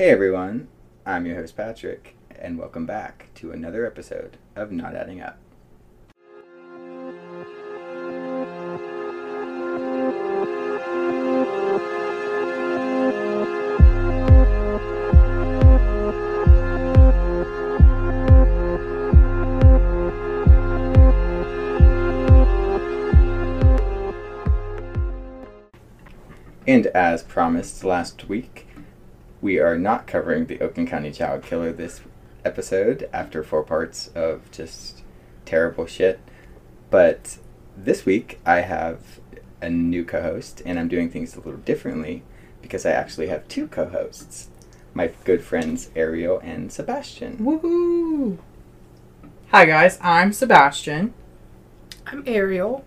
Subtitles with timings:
[0.00, 0.68] Hey everyone,
[1.04, 5.36] I'm your host Patrick, and welcome back to another episode of Not Adding Up.
[26.66, 28.66] And as promised last week,
[29.40, 32.00] we are not covering the Oakland County Child Killer this
[32.44, 35.02] episode after four parts of just
[35.44, 36.20] terrible shit.
[36.90, 37.38] But
[37.76, 39.20] this week I have
[39.62, 42.22] a new co host, and I'm doing things a little differently
[42.62, 44.48] because I actually have two co hosts
[44.92, 47.38] my good friends Ariel and Sebastian.
[47.38, 48.38] Woohoo!
[49.50, 51.14] Hi guys, I'm Sebastian.
[52.06, 52.84] I'm Ariel.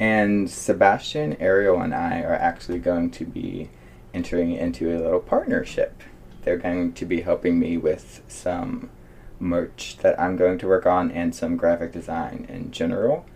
[0.00, 3.70] And Sebastian, Ariel, and I are actually going to be
[4.14, 6.02] entering into a little partnership.
[6.42, 8.90] They're going to be helping me with some
[9.40, 13.26] merch that I'm going to work on and some graphic design in general.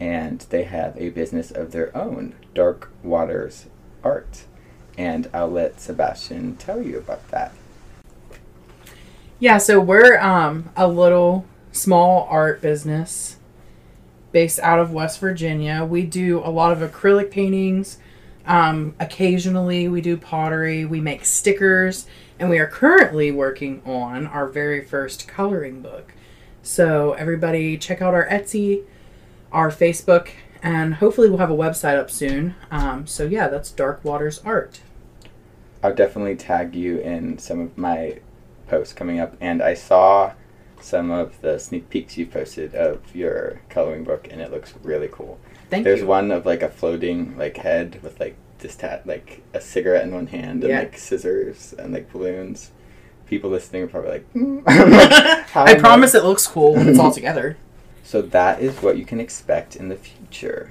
[0.00, 3.66] And they have a business of their own, Dark Waters
[4.02, 4.44] Art.
[4.98, 7.52] And I'll let Sebastian tell you about that.
[9.38, 13.36] Yeah, so we're um, a little small art business
[14.32, 15.84] based out of West Virginia.
[15.84, 17.98] We do a lot of acrylic paintings.
[18.46, 20.84] Um, occasionally, we do pottery.
[20.84, 22.06] We make stickers,
[22.38, 26.12] and we are currently working on our very first coloring book.
[26.62, 28.84] So, everybody, check out our Etsy,
[29.52, 30.28] our Facebook,
[30.62, 32.54] and hopefully, we'll have a website up soon.
[32.70, 34.80] Um, so, yeah, that's Dark Waters Art.
[35.82, 38.20] I'll definitely tag you in some of my
[38.66, 39.36] posts coming up.
[39.40, 40.32] And I saw
[40.80, 45.08] some of the sneak peeks you posted of your coloring book, and it looks really
[45.10, 45.38] cool.
[45.74, 46.06] Thank There's you.
[46.06, 50.14] one of like a floating like head with like just tat like a cigarette in
[50.14, 50.78] one hand and Yeah.
[50.80, 52.70] like scissors and like balloons.
[53.26, 54.62] People listening are probably like, mm.
[55.48, 57.56] how I promise it looks cool when it's all together.
[58.06, 60.70] So that is what you can expect in the future.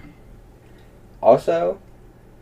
[1.20, 1.80] Also,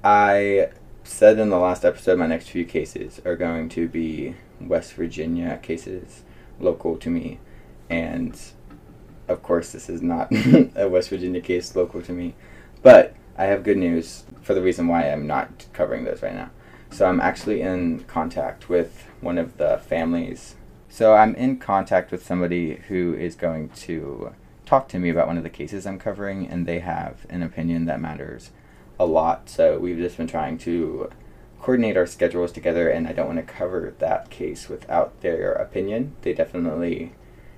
[0.03, 0.67] I
[1.05, 5.57] said in the last episode my next few cases are going to be West Virginia
[5.63, 6.23] cases
[6.59, 7.39] local to me.
[7.89, 8.37] And
[9.29, 10.27] of course, this is not
[10.75, 12.35] a West Virginia case local to me.
[12.81, 16.49] But I have good news for the reason why I'm not covering those right now.
[16.89, 20.55] So I'm actually in contact with one of the families.
[20.89, 24.33] So I'm in contact with somebody who is going to
[24.65, 27.85] talk to me about one of the cases I'm covering, and they have an opinion
[27.85, 28.51] that matters
[28.99, 29.49] a lot.
[29.49, 31.09] So we've just been trying to
[31.61, 36.15] coordinate our schedules together, and I don't want to cover that case without their opinion.
[36.23, 37.13] They definitely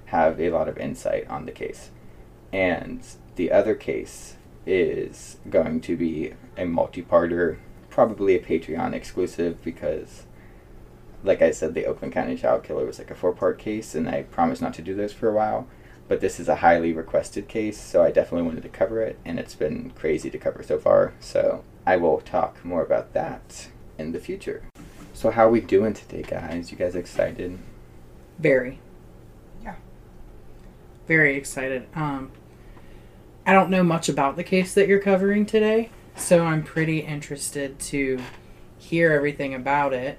[0.05, 1.89] have a lot of insight on the case.
[2.51, 3.01] And
[3.35, 7.57] the other case is going to be a multi-parter,
[7.89, 10.25] probably a Patreon exclusive because
[11.23, 14.23] like I said, the Oakland County Child Killer was like a four-part case, and I
[14.23, 15.67] promised not to do those for a while.
[16.09, 19.39] But this is a highly requested case, so I definitely wanted to cover it, and
[19.39, 21.13] it's been crazy to cover so far.
[21.21, 24.63] So I will talk more about that in the future.
[25.13, 26.71] So how are we doing today, guys?
[26.71, 27.57] You guys excited?
[28.37, 28.79] Very.
[29.63, 29.75] Yeah.
[31.07, 31.87] Very excited.
[31.95, 32.31] Um,
[33.45, 37.77] I don't know much about the case that you're covering today, so I'm pretty interested
[37.79, 38.19] to
[38.77, 40.17] hear everything about it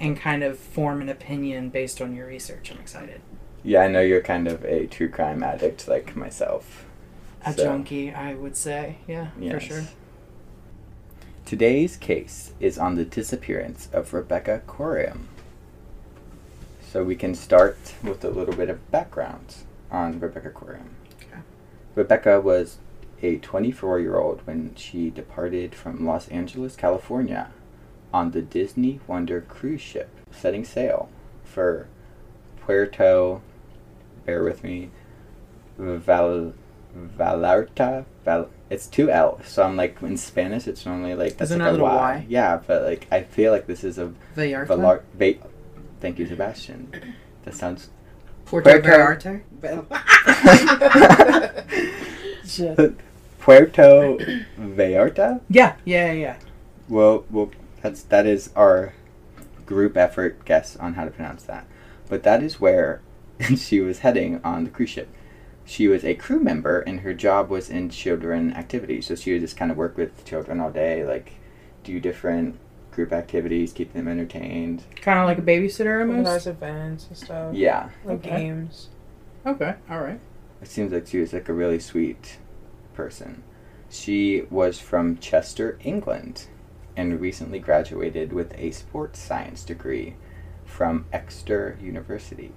[0.00, 2.70] and kind of form an opinion based on your research.
[2.70, 3.20] I'm excited.
[3.64, 6.86] Yeah, I know you're kind of a true crime addict like myself.
[7.44, 8.96] A So- junkie, I would say.
[9.06, 9.82] Yeah, for sure.
[11.44, 15.24] Today's case is on the disappearance of Rebecca Coriam.
[16.92, 19.56] So we can start with a little bit of background
[19.90, 20.90] on Rebecca Coriam.
[21.98, 22.78] Rebecca was
[23.22, 27.50] a 24 year old when she departed from Los Angeles, California
[28.14, 31.10] on the Disney Wonder cruise ship, setting sail
[31.42, 31.88] for
[32.60, 33.42] Puerto,
[34.24, 34.90] bear with me,
[35.76, 36.54] Val,
[36.96, 38.04] Vallarta.
[38.24, 40.68] Val, it's two L, so I'm like in Spanish.
[40.68, 41.96] It's normally like that's Isn't like a a Y.
[41.96, 42.26] Y?
[42.28, 44.68] Yeah, but like I feel like this is a Vallarta?
[44.68, 45.02] Valar.
[45.14, 45.48] Va-
[46.00, 47.14] thank you, Sebastian.
[47.44, 47.90] That sounds.
[48.50, 49.42] Puerto Vallarta?
[53.38, 54.18] Puerto
[54.58, 55.40] Vallarta.
[55.50, 56.38] Yeah, yeah, yeah.
[56.88, 57.50] Well, well,
[57.82, 58.94] that's that is our
[59.66, 61.66] group effort guess on how to pronounce that.
[62.08, 63.02] But that is where
[63.56, 65.10] she was heading on the cruise ship.
[65.66, 69.08] She was a crew member, and her job was in children activities.
[69.08, 71.32] So she would just kind of work with children all day, like
[71.84, 72.58] do different
[72.98, 74.82] group activities, keep them entertained.
[75.00, 76.16] Kind of like a babysitter almost.
[76.18, 77.54] Organize events and stuff.
[77.54, 78.30] Yeah, Like Okay.
[78.40, 78.88] games.
[79.46, 80.18] Okay, all right.
[80.60, 82.38] it seems like she was like a really sweet
[82.94, 83.44] person.
[83.88, 86.48] She was from Chester, England,
[86.96, 90.16] and recently graduated with a sports science degree
[90.66, 92.50] from Exeter University.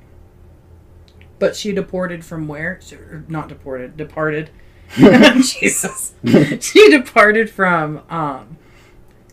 [1.37, 2.79] But she deported from where?
[3.27, 3.95] Not deported.
[3.95, 4.49] Departed.
[4.95, 6.15] Jesus.
[6.59, 8.01] she departed from.
[8.09, 8.57] um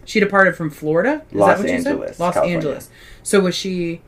[0.08, 1.22] She departed from Florida.
[1.28, 1.93] Is Los that what you said?
[1.93, 2.56] Angeles, Los California.
[2.56, 2.90] Angeles.
[3.22, 4.00] So was she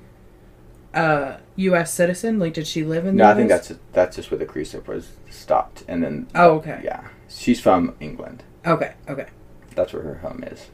[0.95, 1.93] a U.S.
[1.93, 2.39] citizen?
[2.39, 3.17] Like, did she live in?
[3.17, 6.53] No, I think that's that's just where the cruise ship was stopped, and then Oh,
[6.53, 6.81] okay.
[6.83, 8.45] yeah, she's from England.
[8.67, 8.95] Okay.
[9.11, 9.27] Okay.
[9.75, 10.69] That's where her home is.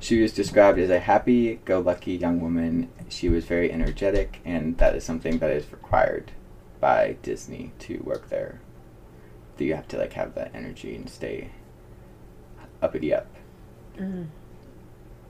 [0.00, 2.88] She was described as a happy-go-lucky young woman.
[3.08, 6.32] She was very energetic, and that is something that is required
[6.80, 8.60] by Disney to work there.
[9.56, 11.52] That you have to like have that energy and stay
[12.82, 13.28] uppity up.
[13.98, 14.26] Mm.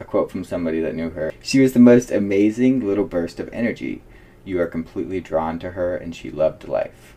[0.01, 1.33] A quote from somebody that knew her.
[1.43, 4.03] She was the most amazing little burst of energy.
[4.45, 7.15] You are completely drawn to her, and she loved life.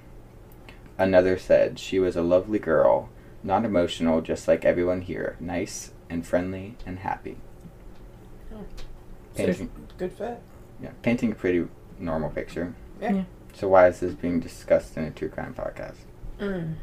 [0.98, 3.10] Another said she was a lovely girl,
[3.44, 7.38] not emotional, just like everyone here, nice and friendly and happy.
[8.54, 8.66] Oh.
[9.36, 10.40] Painting, Good fit.
[10.82, 11.68] yeah, painting a pretty
[12.00, 12.76] normal picture.
[13.00, 13.14] Yeah.
[13.14, 13.24] Yeah.
[13.54, 15.96] So why is this being discussed in a true crime podcast?
[16.40, 16.76] Mm.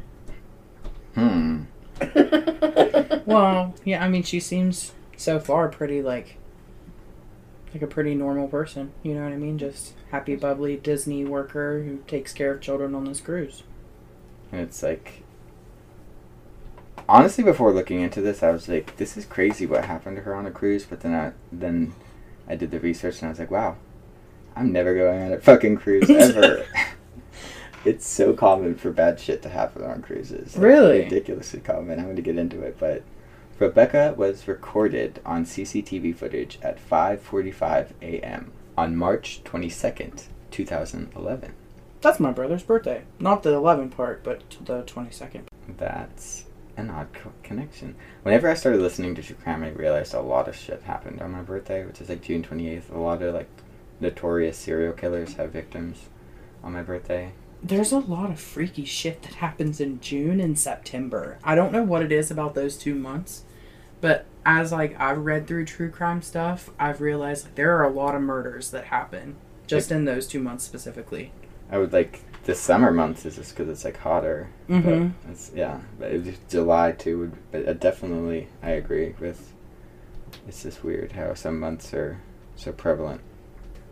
[1.15, 1.63] Hmm.
[3.29, 4.03] Well, yeah.
[4.03, 6.37] I mean, she seems so far pretty like
[7.73, 8.91] like a pretty normal person.
[9.03, 9.59] You know what I mean?
[9.59, 13.61] Just happy, bubbly Disney worker who takes care of children on this cruise.
[14.51, 15.21] And it's like,
[17.07, 20.33] honestly, before looking into this, I was like, this is crazy what happened to her
[20.33, 20.85] on a cruise.
[20.85, 21.93] But then I then
[22.47, 23.75] I did the research and I was like, wow,
[24.55, 26.65] I'm never going on a fucking cruise ever.
[27.85, 30.55] It's so common for bad shit to happen on cruises.
[30.55, 30.99] Like, Really?
[31.03, 31.99] ridiculously common.
[31.99, 33.03] I'm going to get into it, but.
[33.59, 38.53] Rebecca was recorded on CCTV footage at 5:45 a.m.
[38.77, 41.53] on March 22nd, 2011.
[41.99, 43.03] That's my brother's birthday.
[43.19, 45.41] Not the 11 part, but the 22nd.
[45.75, 46.45] That's
[46.77, 47.95] an odd co- connection.
[48.23, 51.31] Whenever I started listening to true crime, I realized a lot of shit happened on
[51.31, 52.89] my birthday, which is like June 28th.
[52.93, 53.49] A lot of like
[53.99, 56.07] notorious serial killers have victims
[56.63, 57.33] on my birthday.
[57.61, 61.39] There's a lot of freaky shit that happens in June and September.
[61.43, 63.43] I don't know what it is about those two months,
[64.01, 67.91] but as like I've read through true crime stuff, I've realized like there are a
[67.91, 69.35] lot of murders that happen
[69.67, 71.31] just in those two months specifically.
[71.71, 74.49] I would like the summer months is just because it's like hotter.
[74.67, 75.09] Mm-hmm.
[75.23, 77.19] But it's yeah, but it July too.
[77.19, 79.53] Would, but uh, definitely I agree with.
[80.47, 82.21] It's just weird how some months are
[82.55, 83.21] so prevalent.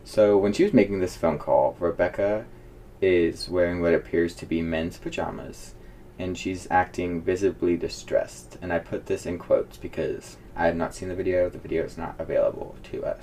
[0.04, 2.46] So when she was making this phone call, Rebecca
[3.00, 5.74] is wearing what appears to be men's pajamas,
[6.18, 8.58] and she's acting visibly distressed.
[8.60, 11.48] And I put this in quotes because I have not seen the video.
[11.48, 13.22] The video is not available to us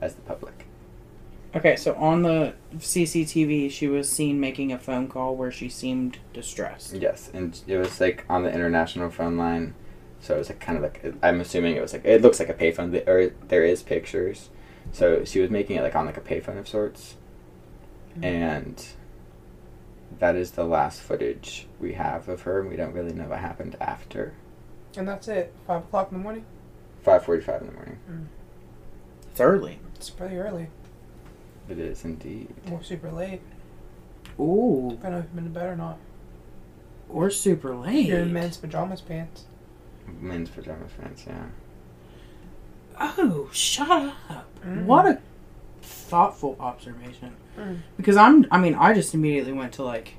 [0.00, 0.66] as the public.
[1.54, 6.18] Okay, so on the CCTV, she was seen making a phone call where she seemed
[6.32, 6.94] distressed.
[6.94, 9.74] Yes, and it was like on the international phone line,
[10.18, 12.48] so it was like kind of like I'm assuming it was like it looks like
[12.48, 13.06] a payphone.
[13.06, 14.50] Or there is pictures,
[14.90, 17.14] so she was making it like on like a payphone of sorts,
[18.14, 18.24] mm-hmm.
[18.24, 18.84] and
[20.18, 22.60] that is the last footage we have of her.
[22.60, 24.34] and We don't really know what happened after
[24.96, 25.52] And that's it.
[25.66, 26.44] Five o'clock in the morning.
[27.02, 27.98] five forty-five in the morning.
[29.30, 29.80] It's early.
[29.96, 30.68] It's pretty early.
[31.68, 32.48] It is indeed.
[32.70, 33.40] Or super late.
[34.38, 35.98] Ooh, Depending if you've been to bed or not.
[37.08, 38.06] or super late.
[38.06, 39.44] You're in men's pajamas pants.
[40.20, 41.46] Men's pajamas pants, yeah.
[43.00, 44.46] Oh, shut up.
[44.64, 44.84] Mm.
[44.84, 45.20] What a
[46.14, 47.34] thoughtful observation.
[47.58, 47.80] Mm.
[47.96, 50.14] Because I'm, I mean, I just immediately went to like,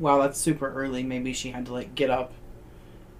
[0.00, 1.04] wow, that's super early.
[1.04, 2.32] Maybe she had to like get up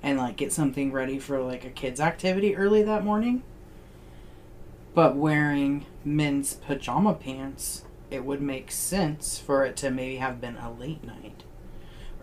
[0.02, 3.44] and like get something ready for like a kid's activity early that morning.
[4.92, 10.56] But wearing men's pajama pants, it would make sense for it to maybe have been
[10.56, 11.44] a late night.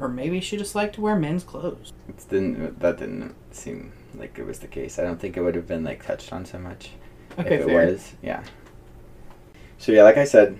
[0.01, 1.93] Or maybe she just liked to wear men's clothes.
[2.10, 5.00] It didn't that didn't seem like it was the case.
[5.00, 6.89] I don't think it would have been like touched on so much.
[7.39, 7.86] Okay, if it fair.
[7.86, 8.43] was, yeah.
[9.77, 10.60] So yeah, like I said,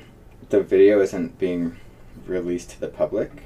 [0.50, 1.78] the video isn't being
[2.26, 3.44] released to the public,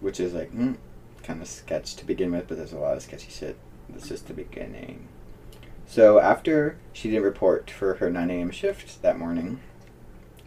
[0.00, 0.76] which is like mm,
[1.22, 2.48] kind of sketch to begin with.
[2.48, 3.56] But there's a lot of sketchy shit.
[3.88, 5.08] That's just the beginning.
[5.86, 8.50] So after she didn't report for her 9 a.m.
[8.50, 9.60] shift that morning,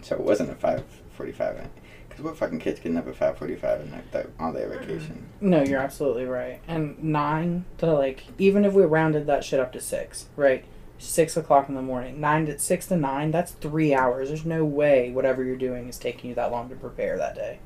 [0.01, 1.67] so it wasn't a 5:45.
[2.07, 5.25] Because what fucking kids getting up at 5:45 and like on their vacation?
[5.41, 6.61] No, you're absolutely right.
[6.67, 10.63] And nine to like, even if we rounded that shit up to six, right?
[11.03, 13.31] Six o'clock in the morning, nine to six to nine.
[13.31, 14.29] That's three hours.
[14.29, 17.59] There's no way whatever you're doing is taking you that long to prepare that day.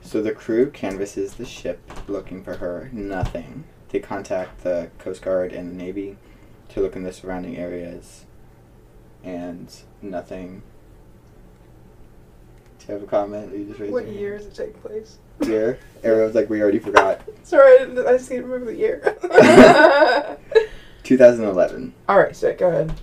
[0.00, 2.90] So the crew canvasses the ship looking for her.
[2.92, 3.64] Nothing.
[3.90, 6.16] They contact the Coast Guard and the Navy
[6.70, 8.26] to look in the surrounding areas.
[9.22, 10.62] And nothing.
[12.80, 13.56] Do you have a comment?
[13.56, 15.18] You just raised What year does it take place?
[15.42, 15.78] Year.
[16.02, 17.20] Everyone's like, we already forgot.
[17.44, 19.16] Sorry, I, didn't, I just can't remember the year.
[21.02, 21.94] 2011.
[22.08, 22.58] Alright, sick.
[22.58, 22.94] Go ahead.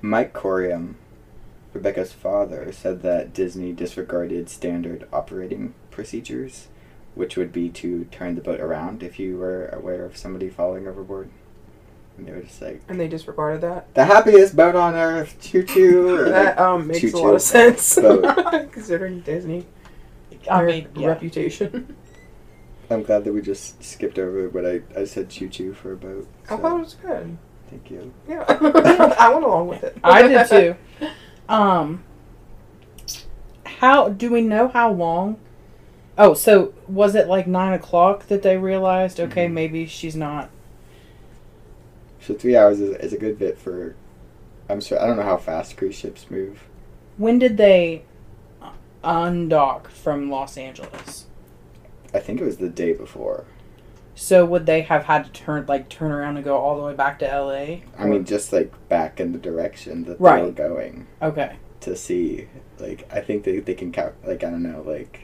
[0.00, 0.94] Mike Coriam
[1.74, 6.68] Rebecca's father said that Disney disregarded standard operating procedures,
[7.14, 10.88] which would be to turn the boat around if you were aware of somebody falling
[10.88, 11.28] overboard.
[12.16, 13.94] And they were just like, And they disregarded that.
[13.94, 16.24] the happiest boat on earth, choo choo.
[16.28, 17.96] That um makes a lot of sense.
[17.96, 18.72] boat.
[18.72, 19.66] Considering Disney.
[20.50, 21.08] I their mean, yeah.
[21.08, 21.94] reputation.
[22.90, 25.96] I'm glad that we just skipped over what I, I said choo choo for a
[25.96, 26.26] boat.
[26.48, 27.36] I thought it was good.
[27.68, 28.12] Thank you.
[28.26, 28.44] Yeah.
[28.48, 29.98] I went along with it.
[30.02, 30.76] I did too.
[31.48, 32.04] Um,
[33.64, 35.38] how do we know how long?
[36.18, 39.18] Oh, so was it like nine o'clock that they realized?
[39.18, 39.52] Okay, Mhm.
[39.52, 40.50] maybe she's not.
[42.20, 43.94] So three hours is, is a good bit for.
[44.68, 46.64] I'm sure I don't know how fast cruise ships move.
[47.16, 48.02] When did they
[49.02, 51.27] undock from Los Angeles?
[52.14, 53.44] I think it was the day before.
[54.14, 56.94] So would they have had to turn like turn around and go all the way
[56.94, 57.84] back to L.A.?
[57.96, 60.42] I mean, just like back in the direction that they Right.
[60.44, 61.56] were going Okay.
[61.80, 62.48] to see.
[62.80, 65.20] Like, I think they, they can cal- like I don't know like.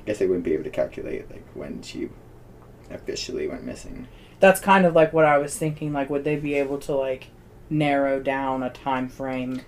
[0.00, 2.08] I guess they wouldn't be able to calculate like when she
[2.90, 4.08] officially went missing.
[4.40, 5.92] That's kind of like what I was thinking.
[5.92, 7.28] Like, would they be able to like
[7.70, 9.62] narrow down a time frame?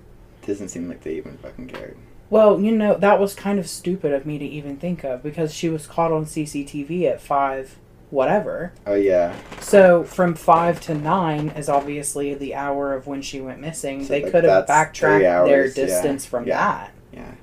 [0.47, 1.97] Doesn't seem like they even fucking cared.
[2.35, 5.55] Well, you know, that was kind of stupid of me to even think of because
[5.55, 7.79] she was caught on CCTV at five,
[8.11, 8.73] whatever.
[8.85, 13.61] Oh yeah, So from five to nine is obviously the hour of when she went
[13.61, 14.03] missing.
[14.03, 16.59] So, they like, could have that's three backtracked their hours, yeah, distance from yeah.
[16.59, 16.93] that.
[17.13, 17.35] yeah.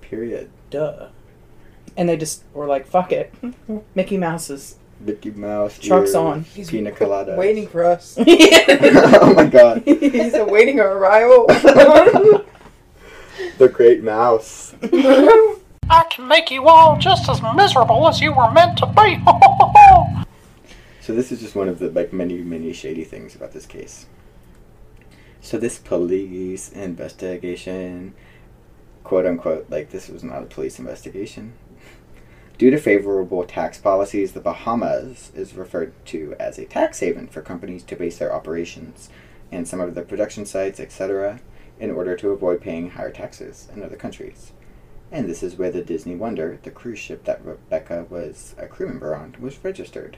[0.00, 0.50] Period.
[0.70, 1.10] Duh.
[1.96, 3.32] And they just were like, "Fuck it,
[3.94, 5.78] Mickey Mouse is." Mickey Mouse.
[5.78, 6.42] Truck's on.
[6.42, 7.36] He's Pina colada.
[7.36, 8.16] Waiting for us.
[8.18, 9.84] oh my god.
[9.84, 11.46] He's awaiting our arrival.
[13.58, 14.74] The Great Mouse.
[14.82, 19.22] I can make you all just as miserable as you were meant to be.
[21.00, 24.06] So this is just one of the like many many shady things about this case.
[25.42, 28.14] So this police investigation,
[29.02, 31.52] quote unquote, like this was not a police investigation.
[32.56, 37.42] Due to favorable tax policies, the Bahamas is referred to as a tax haven for
[37.42, 39.10] companies to base their operations
[39.52, 41.38] and some of their production sites, etc.,
[41.78, 44.52] in order to avoid paying higher taxes in other countries.
[45.10, 48.88] And this is where the Disney Wonder, the cruise ship that Rebecca was a crew
[48.88, 50.16] member on, was registered.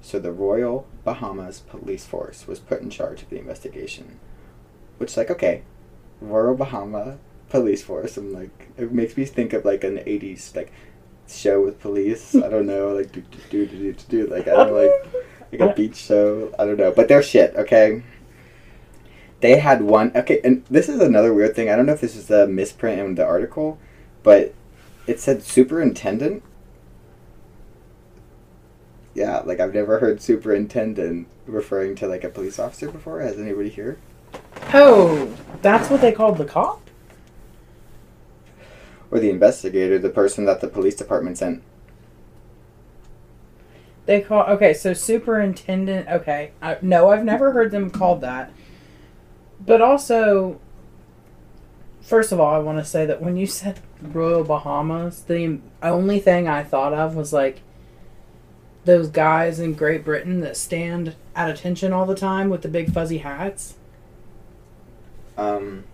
[0.00, 4.18] So the Royal Bahamas Police Force was put in charge of the investigation.
[4.98, 5.62] Which, like, okay,
[6.20, 7.18] Royal Bahama
[7.48, 8.16] Police Force.
[8.16, 10.72] I'm like, it makes me think of like an '80s like
[11.28, 12.34] show with police.
[12.34, 15.52] I don't know, like do do do do do, do like I don't know, like
[15.52, 16.54] like a beach show.
[16.58, 17.54] I don't know, but they're shit.
[17.56, 18.02] Okay.
[19.40, 20.12] They had one.
[20.14, 21.70] Okay, and this is another weird thing.
[21.70, 23.78] I don't know if this is a misprint in the article,
[24.22, 24.54] but
[25.06, 26.42] it said superintendent
[29.14, 33.20] yeah, like I've never heard superintendent referring to like a police officer before.
[33.20, 33.98] Has anybody here?
[34.72, 36.88] Oh, that's what they called the cop.
[39.10, 41.62] Or the investigator, the person that the police department sent.
[44.06, 46.08] They call okay, so superintendent.
[46.08, 48.52] Okay, I, no, I've never heard them called that.
[49.64, 50.58] But also,
[52.00, 56.18] first of all, I want to say that when you said Royal Bahamas, the only
[56.18, 57.60] thing I thought of was like
[58.84, 62.92] those guys in Great Britain that stand at attention all the time with the big
[62.92, 63.74] fuzzy hats.
[65.36, 65.84] Um.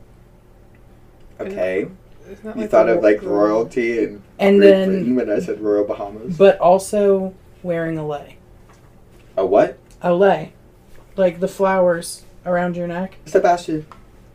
[1.39, 1.89] Okay,
[2.31, 5.85] Isn't you thought of like royalty and And Great then, Britain when I said Royal
[5.85, 6.39] Bahamas.
[6.39, 8.39] but also wearing a lei.
[9.37, 9.79] A what?
[10.01, 10.53] A lei,
[11.17, 13.19] like the flowers around your neck.
[13.27, 13.87] Sebastian,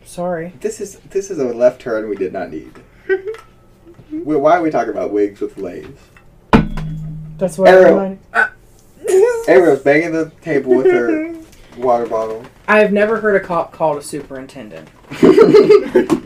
[0.06, 0.54] Sorry.
[0.60, 2.74] this is this is a left turn we did not need.
[4.12, 5.88] Why are we talking about wigs with lays?
[7.38, 8.00] That's what Ariel.
[8.00, 8.20] I reminded.
[9.48, 11.36] Ariel's banging the table with her
[11.78, 12.46] water bottle.
[12.68, 14.90] I have never heard a cop called a superintendent.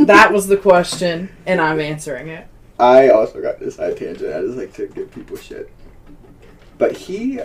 [0.05, 2.47] That was the question, and I'm answering it.
[2.77, 4.33] I also got this side tangent.
[4.35, 5.71] I just like to give people shit.
[6.77, 7.39] But he,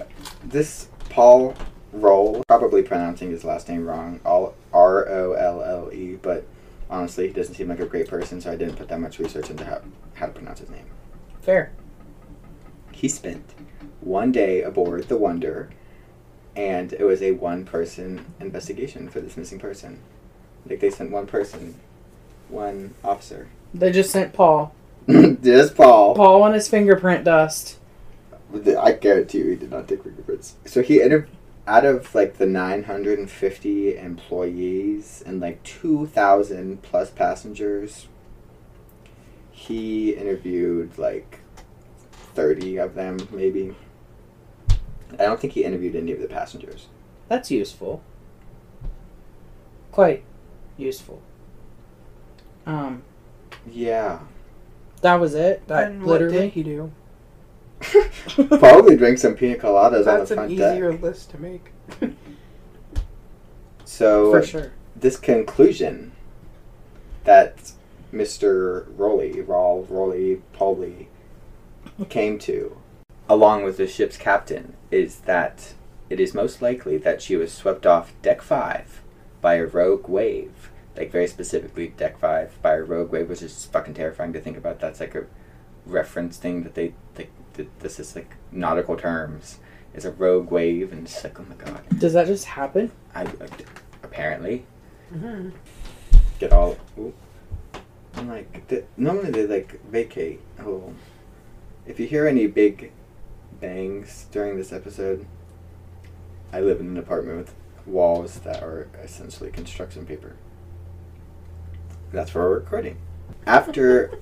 [0.45, 1.55] this Paul
[1.93, 6.45] Roll, probably pronouncing his last name wrong, all R O L L E, but
[6.89, 9.51] honestly, he doesn't seem like a great person, so I didn't put that much research
[9.51, 9.81] into how,
[10.15, 10.87] how to pronounce his name.
[11.43, 11.73] Fair.
[12.93, 13.55] He spent
[14.01, 15.71] one day aboard the Wonder,
[16.55, 20.01] and it was a one person investigation for this missing person.
[20.67, 21.81] Like, they sent one person,
[22.49, 23.49] one officer.
[23.73, 24.75] They just sent Paul.
[25.09, 26.15] just Paul.
[26.15, 27.79] Paul and his fingerprint dust.
[28.53, 30.57] I guarantee you he did not take fingerprints.
[30.67, 31.29] So he inter-
[31.67, 38.09] out of like the 950 employees and like 2,000 plus passengers,
[39.51, 41.41] he interviewed like
[42.35, 43.75] 30 of them, maybe.
[45.13, 46.87] I don't think he interviewed any of the passengers.
[47.29, 48.03] That's useful.
[49.93, 50.23] Quite
[50.77, 51.21] useful.
[52.67, 53.03] Um,
[53.71, 54.21] Yeah.
[55.03, 55.67] that was it.
[55.67, 56.49] That and what did literally.
[56.51, 56.93] he do?
[58.49, 60.37] Probably drink some pina coladas on the front deck.
[60.37, 61.73] That's an easier list to make.
[63.91, 64.73] So For sure.
[64.95, 66.13] this conclusion
[67.25, 67.73] that
[68.15, 68.87] Mr.
[68.97, 71.07] Rowley, Rawl, Rowley, Pauly
[72.09, 72.79] came to,
[73.29, 75.75] along with the ship's captain, is that
[76.09, 79.03] it is most likely that she was swept off deck five
[79.41, 80.71] by a rogue wave.
[80.97, 84.57] Like very specifically deck five by a rogue wave, which is fucking terrifying to think
[84.57, 84.81] about.
[84.81, 85.27] That's like a
[85.85, 89.59] reference thing that they like th- this is like nautical terms.
[89.95, 91.83] It's a rogue wave and it's like oh my god.
[91.99, 92.91] Does that just happen?
[93.15, 93.49] I, I
[94.03, 94.65] apparently
[95.13, 95.49] Mm-hmm.
[96.39, 96.77] get all.
[96.99, 97.13] Ooh.
[98.15, 100.41] I'm like, th- normally they like vacate.
[100.61, 100.93] Oh,
[101.87, 102.93] if you hear any big
[103.61, 105.27] bangs during this episode,
[106.53, 107.55] I live in an apartment with
[107.87, 110.37] walls that are essentially construction paper.
[112.13, 112.99] That's where we're recording.
[113.47, 114.13] After.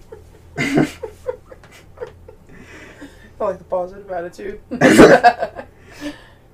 [3.41, 4.61] I like the positive attitude.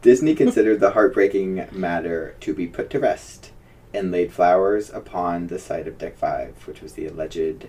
[0.02, 3.52] Disney considered the heartbreaking matter to be put to rest
[3.94, 7.68] and laid flowers upon the site of Deck 5, which was the alleged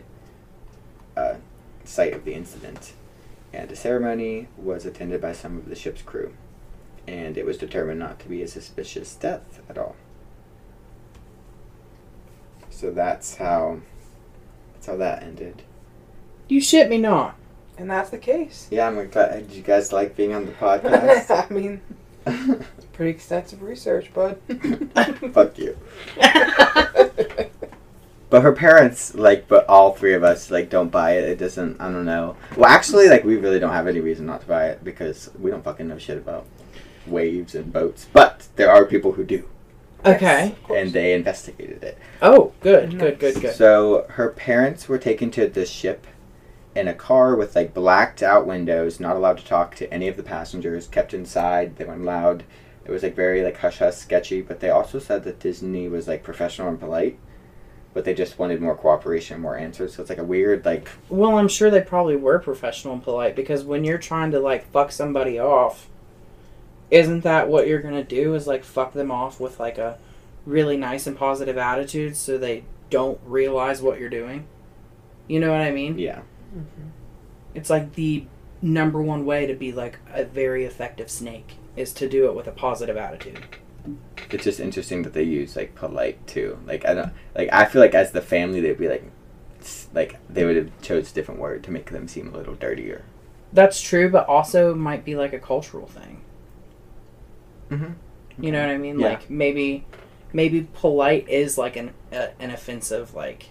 [1.15, 1.35] uh,
[1.85, 2.93] site of the incident.
[3.53, 6.33] And a ceremony was attended by some of the ship's crew,
[7.07, 9.95] and it was determined not to be a suspicious death at all.
[12.69, 13.79] So that's how
[14.73, 15.61] that's how that ended.
[16.49, 17.37] You shit me not.
[17.77, 18.67] And that's the case.
[18.71, 19.31] Yeah, I'm glad.
[19.31, 21.29] Uh, Did you guys like being on the podcast?
[21.49, 21.81] I mean,
[22.25, 24.39] it's pretty extensive research, bud.
[25.33, 25.77] Fuck you.
[28.29, 31.23] But her parents, like, but all three of us, like, don't buy it.
[31.23, 32.35] It doesn't, I don't know.
[32.57, 35.51] Well, actually, like, we really don't have any reason not to buy it because we
[35.51, 36.45] don't fucking know shit about
[37.05, 38.07] waves and boats.
[38.11, 39.47] But there are people who do,
[40.05, 40.55] Okay.
[40.65, 41.97] Of and they investigated it.
[42.21, 43.55] Oh, good, good, good, good.
[43.55, 46.05] So her parents were taken to the ship
[46.75, 50.17] in a car with, like, blacked out windows, not allowed to talk to any of
[50.17, 51.77] the passengers, kept inside.
[51.77, 52.43] They weren't allowed.
[52.85, 54.41] It was, like, very, like, hush hush sketchy.
[54.41, 57.17] But they also said that Disney was, like, professional and polite.
[57.93, 59.95] But they just wanted more cooperation, more answers.
[59.95, 63.37] So it's like a weird, like, Well, I'm sure they probably were professional and polite
[63.37, 65.87] because when you're trying to like fuck somebody off,
[66.91, 68.35] isn't that what you're gonna do?
[68.35, 69.97] Is like fuck them off with like a
[70.45, 74.45] really nice and positive attitude so they don't realize what you're doing?
[75.27, 75.97] You know what I mean?
[75.97, 76.21] yeah.
[76.55, 76.89] Mhm.
[77.53, 78.25] It's like the
[78.61, 82.47] number one way to be like a very effective snake is to do it with
[82.47, 83.43] a positive attitude.
[84.31, 86.57] It's just interesting that they use, like, polite, too.
[86.65, 89.03] Like, I don't, like, I feel like as the family, they'd be like,
[89.93, 93.03] like, they would have chose a different word to make them seem a little dirtier.
[93.53, 96.21] That's true, but also might be like a cultural thing.
[97.69, 98.43] Mm-hmm.
[98.43, 98.99] You know what I mean?
[98.99, 99.09] Yeah.
[99.09, 99.85] Like maybe,
[100.33, 103.47] maybe polite is like an uh, an offensive like,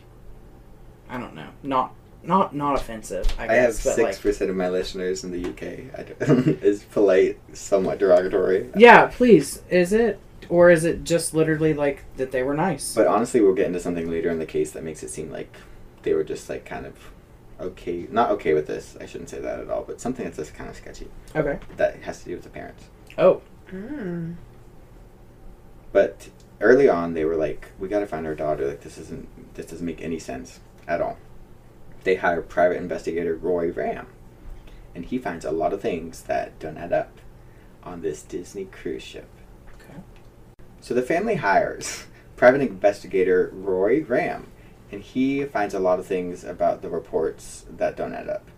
[1.09, 1.95] I don't know, not
[2.27, 3.27] not not offensive.
[3.39, 6.19] I I have guess, six like, percent of my listeners in the UK.
[6.63, 8.71] Is polite somewhat derogatory?
[8.77, 12.95] yeah, please, is it or is it just literally like that they were nice?
[12.95, 15.57] But honestly, we'll get into something later in the case that makes it seem like
[16.03, 16.95] they were just like kind of
[17.61, 18.97] okay, not okay with this.
[19.01, 21.59] I shouldn't say that at all, but something that's just kind of sketchy okay.
[21.77, 22.85] that has to do with the parents.
[23.17, 23.41] Oh,
[23.73, 24.37] Mm.
[25.93, 26.29] But
[26.61, 28.67] early on, they were like, "We got to find our daughter.
[28.67, 31.19] Like this isn't this doesn't make any sense at all."
[32.05, 34.07] They hire private investigator Roy Ram,
[34.95, 37.19] and he finds a lot of things that don't add up
[37.83, 39.29] on this Disney cruise ship.
[39.75, 39.99] Okay.
[40.81, 42.05] So the family hires
[42.37, 44.49] private investigator Roy Ram,
[44.93, 48.51] and he finds a lot of things about the reports that don't add up.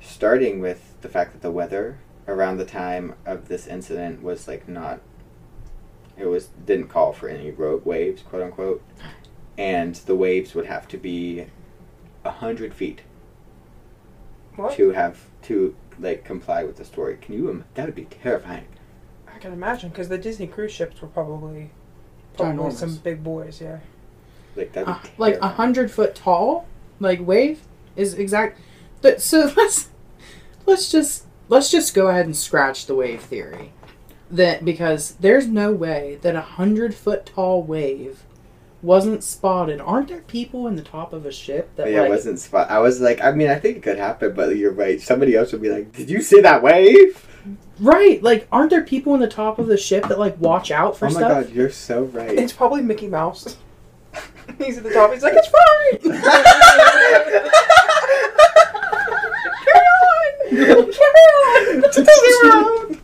[0.00, 4.68] Starting with the fact that the weather around the time of this incident was like
[4.68, 5.00] not
[6.16, 8.82] it was didn't call for any rogue waves, quote unquote.
[9.56, 11.46] And the waves would have to be
[12.24, 13.02] a hundred feet
[14.56, 14.74] What?
[14.74, 17.16] to have to like comply with the story.
[17.20, 17.50] Can you?
[17.50, 18.66] im- That would be terrifying.
[19.32, 21.70] I can imagine because the Disney cruise ships were probably
[22.36, 22.72] probably Ginormous.
[22.74, 23.60] some big boys.
[23.60, 23.78] Yeah.
[24.56, 24.88] Like that.
[24.88, 26.66] uh, like a hundred foot tall,
[26.98, 27.60] like wave
[27.96, 28.58] is exact.
[29.02, 29.88] But so let's
[30.66, 33.72] let's just let's just go ahead and scratch the wave theory.
[34.30, 38.22] That because there's no way that a hundred foot tall wave
[38.82, 39.80] wasn't spotted.
[39.80, 42.70] Aren't there people in the top of a ship that yeah, like wasn't spot.
[42.70, 45.00] I was like, I mean, I think it could happen, but you're right.
[45.00, 47.26] Somebody else would be like, "Did you see that wave?"
[47.80, 48.22] right?
[48.22, 51.10] Like, aren't there people in the top of the ship that like watch out for
[51.10, 51.22] stuff?
[51.22, 51.46] oh my stuff?
[51.46, 52.38] god, you're so right.
[52.38, 53.56] It's probably Mickey Mouse.
[54.58, 55.12] He's at the top.
[55.12, 55.98] He's like, it's fine.
[59.64, 60.92] Carry on.
[60.92, 61.24] Carry
[62.54, 63.00] on.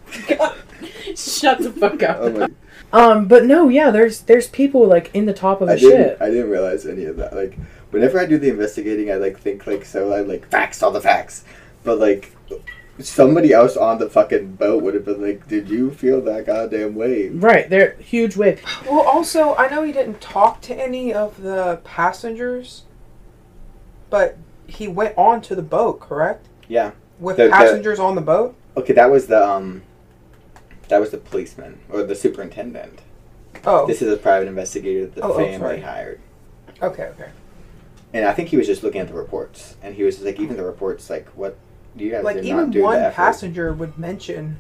[1.17, 2.19] Shut the fuck up.
[2.21, 2.49] oh my!
[2.93, 5.91] Um, but no, yeah, there's there's people like in the top of a I didn't.
[5.91, 6.19] ship.
[6.21, 7.35] I didn't realize any of that.
[7.35, 7.57] Like
[7.91, 10.13] whenever I do the investigating, I like think like so.
[10.13, 11.45] I like facts, all the facts,
[11.85, 12.33] but like
[12.99, 16.95] somebody else on the fucking boat would have been like, "Did you feel that goddamn
[16.95, 18.63] wave?" Right, they're huge wave.
[18.89, 22.85] Well, also, I know he didn't talk to any of the passengers,
[24.11, 26.47] but he went on to the boat, correct?
[26.69, 26.93] Yeah.
[27.21, 28.55] With The- the- passengers on the boat?
[28.77, 29.83] Okay, that was the um,
[30.89, 33.01] that was the policeman or the superintendent.
[33.65, 35.81] Oh, This is a private investigator that the Oh, oh, family sorry.
[35.81, 36.21] hired.
[36.83, 37.31] okay, okay.
[38.13, 40.57] And I think he was just looking at the reports, and he was like, even
[40.57, 41.57] the reports, like, what
[41.97, 43.17] do you guys Like, did even not do one effort.
[43.17, 44.59] passenger would mention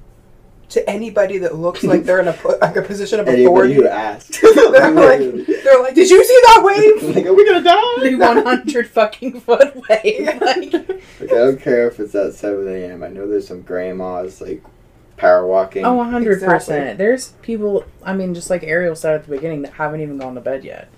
[0.71, 3.75] to anybody that looks like they're in a, po- like a position of Anybody authority.
[3.75, 7.03] who asked, they're, like, they're like, did you see that wave?
[7.17, 8.11] like, are we gonna die?
[8.11, 10.27] The 100 fucking foot wave.
[10.41, 13.05] Like, Like, I don't care if it's at seven a.m.
[13.05, 14.62] I know there's some grandmas like
[15.16, 15.85] power walking.
[15.85, 16.33] oh, 100%.
[16.33, 16.94] Exactly.
[16.94, 20.35] There's people, I mean, just like Ariel said at the beginning, that haven't even gone
[20.35, 20.90] to bed yet.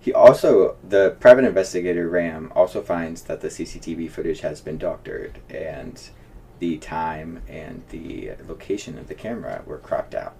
[0.00, 5.38] He also, the private investigator Ram, also finds that the CCTV footage has been doctored,
[5.48, 6.00] and
[6.58, 10.34] the time and the location of the camera were cropped out.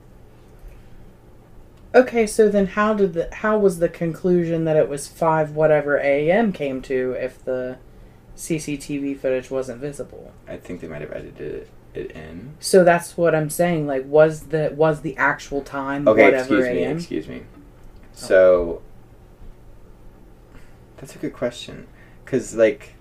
[1.94, 5.98] Okay, so then how did the how was the conclusion that it was five whatever
[5.98, 6.50] a.m.
[6.50, 7.76] came to if the
[8.34, 10.32] CCTV footage wasn't visible?
[10.48, 12.54] I think they might have edited it in.
[12.60, 13.86] So that's what I'm saying.
[13.86, 16.96] Like, was the was the actual time Okay, whatever excuse me, a.m.?
[16.96, 17.42] excuse me.
[17.44, 18.06] Oh.
[18.14, 18.82] So,
[20.96, 21.86] that's a good question,
[22.24, 22.94] because like,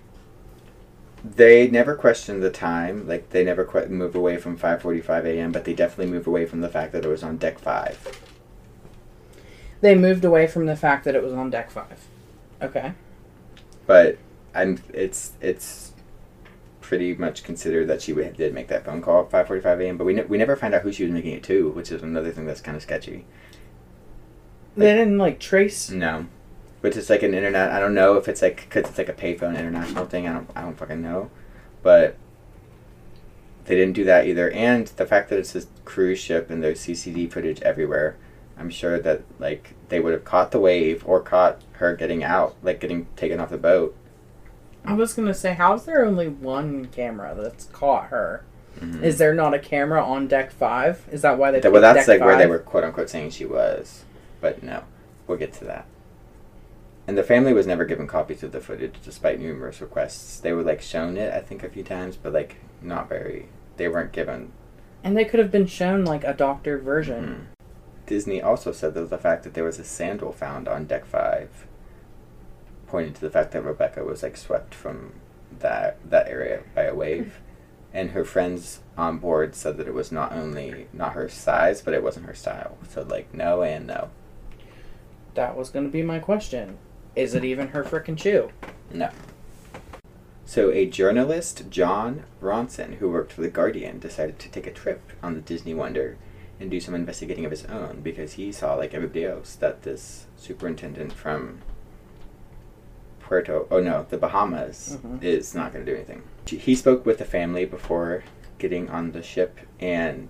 [1.24, 3.06] they never questioned the time.
[3.06, 6.46] Like, they never que- moved away from five forty-five a.m., but they definitely moved away
[6.46, 8.20] from the fact that it was on deck five.
[9.80, 12.06] They moved away from the fact that it was on deck five.
[12.60, 12.92] Okay.
[13.86, 14.18] But
[14.54, 15.91] I'm it's it's
[16.92, 19.96] pretty much considered that she did make that phone call at five forty-five a.m.
[19.96, 22.02] But we ne- we never find out who she was making it to, which is
[22.02, 23.24] another thing that's kind of sketchy.
[24.76, 25.88] They didn't like trace.
[25.88, 26.26] No,
[26.82, 27.72] but it's like an internet.
[27.72, 30.28] I don't know if it's like because it's like a payphone international thing.
[30.28, 31.30] I don't I don't fucking know,
[31.82, 32.18] but
[33.64, 34.50] they didn't do that either.
[34.50, 38.18] And the fact that it's a cruise ship and there's CCD footage everywhere,
[38.58, 42.54] I'm sure that like they would have caught the wave or caught her getting out,
[42.62, 43.96] like getting taken off the boat.
[44.84, 48.44] I was gonna say, how's there only one camera that's caught her?
[48.80, 49.02] Mhm.
[49.02, 51.06] Is there not a camera on deck five?
[51.12, 51.60] Is that why they?
[51.60, 54.04] Th- well, that's like where they were quote unquote saying she was,
[54.40, 54.82] but no,
[55.26, 55.86] we'll get to that.
[57.06, 60.38] And the family was never given copies of the footage, despite numerous requests.
[60.40, 63.48] They were like shown it, I think, a few times, but like not very.
[63.76, 64.52] They weren't given.
[65.04, 67.24] And they could have been shown like a doctored version.
[67.58, 67.66] Mhm.
[68.06, 71.66] Disney also said that the fact that there was a sandal found on deck five
[72.92, 75.14] pointed to the fact that Rebecca was like swept from
[75.60, 77.24] that that area by a wave.
[77.24, 77.48] Mm-hmm.
[77.94, 81.94] And her friends on board said that it was not only not her size, but
[81.94, 82.76] it wasn't her style.
[82.90, 84.10] So like no and no.
[85.34, 86.76] That was gonna be my question.
[87.16, 88.50] Is it even her frickin' shoe?
[88.92, 89.08] No.
[90.44, 95.12] So a journalist, Jon Ronson, who worked for The Guardian, decided to take a trip
[95.22, 96.18] on the Disney Wonder
[96.60, 100.26] and do some investigating of his own because he saw, like everybody else, that this
[100.36, 101.60] superintendent from
[103.32, 105.22] Puerto, oh no, the Bahamas, Mhm.
[105.24, 106.22] is not going to do anything.
[106.44, 108.24] He spoke with the family before
[108.58, 110.28] getting on the ship, and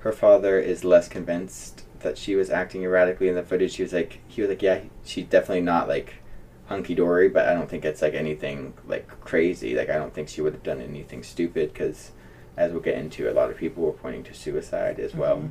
[0.00, 3.76] her father is less convinced that she was acting erratically in the footage.
[3.76, 6.14] He was like, he was like, yeah, she's definitely not like
[6.66, 9.76] hunky dory, but I don't think it's like anything like crazy.
[9.76, 12.10] Like I don't think she would have done anything stupid because,
[12.56, 15.36] as we'll get into, a lot of people were pointing to suicide as well.
[15.36, 15.50] Mhm.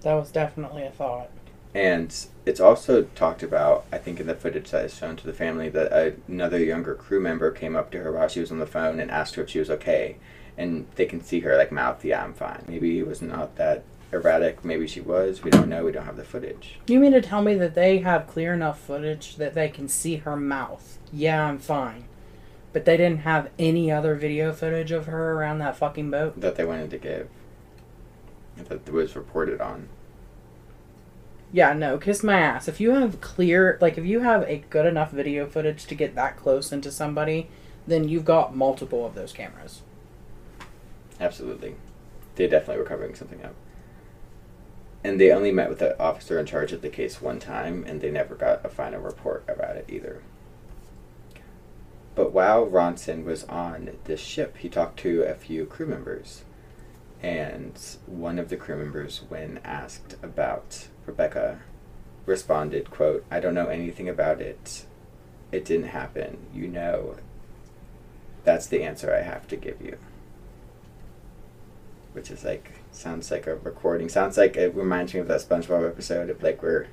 [0.00, 1.30] That was definitely a thought.
[1.74, 2.14] And
[2.46, 5.68] it's also talked about, I think, in the footage that is shown to the family,
[5.68, 8.98] that another younger crew member came up to her while she was on the phone
[8.98, 10.16] and asked her if she was okay.
[10.56, 13.84] And they can see her like mouth, "Yeah, I'm fine." Maybe it was not that
[14.12, 14.64] erratic.
[14.64, 15.44] Maybe she was.
[15.44, 15.84] We don't know.
[15.84, 16.80] We don't have the footage.
[16.86, 20.16] You mean to tell me that they have clear enough footage that they can see
[20.16, 20.98] her mouth?
[21.12, 22.04] Yeah, I'm fine.
[22.72, 26.40] But they didn't have any other video footage of her around that fucking boat?
[26.40, 27.28] that they wanted to give.
[28.56, 29.88] That was reported on.
[31.50, 32.68] Yeah, no, kiss my ass.
[32.68, 36.14] If you have clear, like, if you have a good enough video footage to get
[36.14, 37.48] that close into somebody,
[37.86, 39.82] then you've got multiple of those cameras.
[41.18, 41.74] Absolutely.
[42.36, 43.54] They definitely were covering something up.
[45.02, 48.00] And they only met with the officer in charge of the case one time, and
[48.00, 50.22] they never got a final report about it either.
[52.14, 56.42] But while Ronson was on this ship, he talked to a few crew members.
[57.22, 61.60] And one of the crew members, when asked about Rebecca,
[62.26, 64.84] responded, quote, I don't know anything about it.
[65.50, 66.38] It didn't happen.
[66.54, 67.16] You know.
[68.44, 69.98] That's the answer I have to give you
[72.18, 74.08] which is like sounds like a recording.
[74.08, 76.88] Sounds like it reminds me of that SpongeBob episode of like where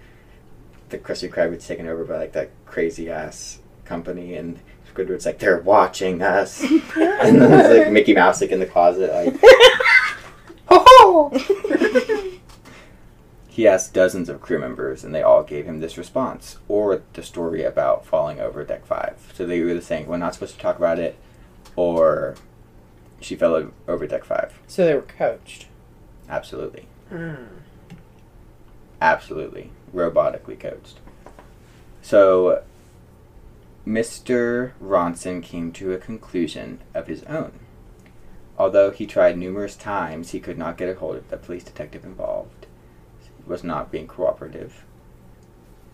[0.90, 4.60] the Krusty Krab gets taken over by like that crazy ass company, and
[4.94, 9.12] Squidward's like they're watching us, and then there's like Mickey Mouse like in the closet.
[9.12, 9.34] Like
[13.56, 17.24] he asked dozens of crew members, and they all gave him this response or the
[17.24, 19.32] story about falling over deck five.
[19.34, 21.18] So they were either saying we're not supposed to talk about it,
[21.78, 22.36] or
[23.22, 24.60] she fell over deck five.
[24.68, 25.68] So they were coached.
[26.28, 26.88] Absolutely.
[27.10, 27.48] Mm.
[29.00, 31.00] absolutely robotically coached.
[32.02, 32.62] So,
[33.88, 34.74] Mr.
[34.84, 37.54] Ronson came to a conclusion of his own.
[38.58, 42.04] Although he tried numerous times, he could not get a hold of the police detective
[42.04, 42.65] involved.
[43.48, 44.84] Was not being cooperative.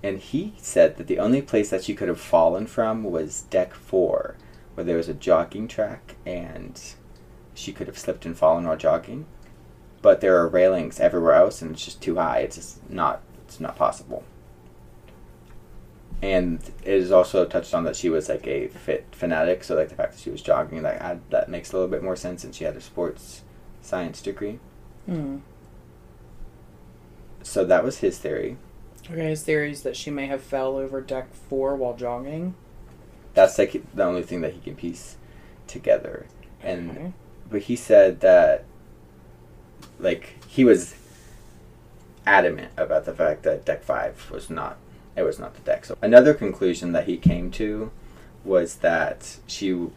[0.04, 3.74] And he said that the only place that she could have fallen from was deck
[3.74, 4.36] four,
[4.74, 6.82] where there was a jogging track and
[7.54, 9.26] she could have slipped and fallen while jogging.
[10.02, 12.40] But there are railings everywhere else and it's just too high.
[12.40, 14.24] It's just not it's not possible.
[16.24, 19.64] And it is also touched on that she was like a fit fanatic.
[19.64, 22.16] So like the fact that she was jogging that that makes a little bit more
[22.16, 23.44] sense and she had a sports
[23.82, 24.60] science degree.
[25.06, 25.40] Hmm.
[27.44, 28.58] So that was his theory
[29.10, 32.54] Okay, his theory is that she may have fell over deck four while jogging.
[33.34, 35.16] that's like the only thing that he can piece
[35.68, 36.26] together
[36.62, 37.14] and Okay.
[37.50, 38.66] but he said that
[40.00, 40.96] like he was
[42.26, 44.78] adamant about the fact that deck five was not
[45.16, 47.92] it was not the deck so another conclusion that he came to
[48.46, 49.88] was that she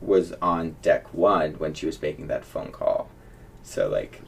[0.00, 3.08] was on deck one when she was making that phone call
[3.62, 4.20] so like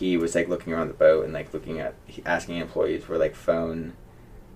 [0.00, 3.34] he was like looking around the boat and like looking at asking employees where like
[3.34, 3.92] phone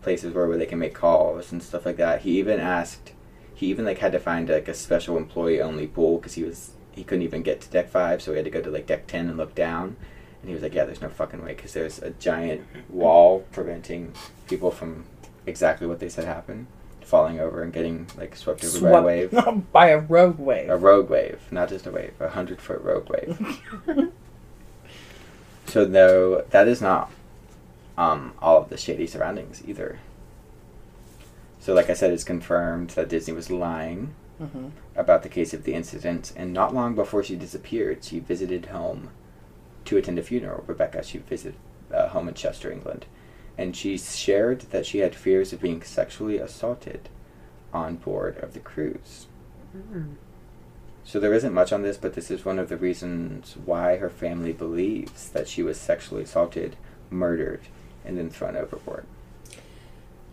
[0.01, 2.23] places were where they can make calls and stuff like that.
[2.23, 3.13] He even asked
[3.55, 6.73] he even like had to find like a special employee only pool because he was
[6.93, 9.07] he couldn't even get to deck five so he had to go to like deck
[9.07, 9.97] 10 and look down.
[10.41, 14.15] And he was like yeah there's no fucking way because there's a giant wall preventing
[14.49, 15.05] people from
[15.47, 16.69] exactly what they said happened
[17.03, 19.45] falling over and getting like swept over by a wave.
[19.73, 20.71] by a rogue wave.
[20.71, 23.61] a rogue wave not just a wave a hundred foot rogue wave
[25.75, 27.11] so though that is not
[27.99, 29.99] um, all of the shady surroundings either
[31.59, 35.65] so like i said it's confirmed that disney was lying hmm about the case of
[35.65, 39.11] the incident, and not long before she disappeared, she visited home
[39.85, 40.65] to attend a funeral.
[40.67, 41.57] Rebecca, she visited
[41.93, 43.07] uh, home in Chester, England,
[43.59, 47.09] and she shared that she had fears of being sexually assaulted
[47.73, 49.27] on board of the cruise.
[49.77, 50.15] Mm.
[51.05, 54.09] So there isn't much on this, but this is one of the reasons why her
[54.09, 56.77] family believes that she was sexually assaulted,
[57.11, 57.61] murdered,
[58.05, 59.05] and then thrown overboard.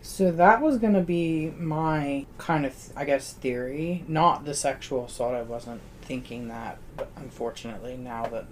[0.00, 4.04] So that was going to be my kind of, I guess, theory.
[4.08, 5.34] Not the sexual assault.
[5.34, 8.46] I wasn't thinking that, but unfortunately, now that.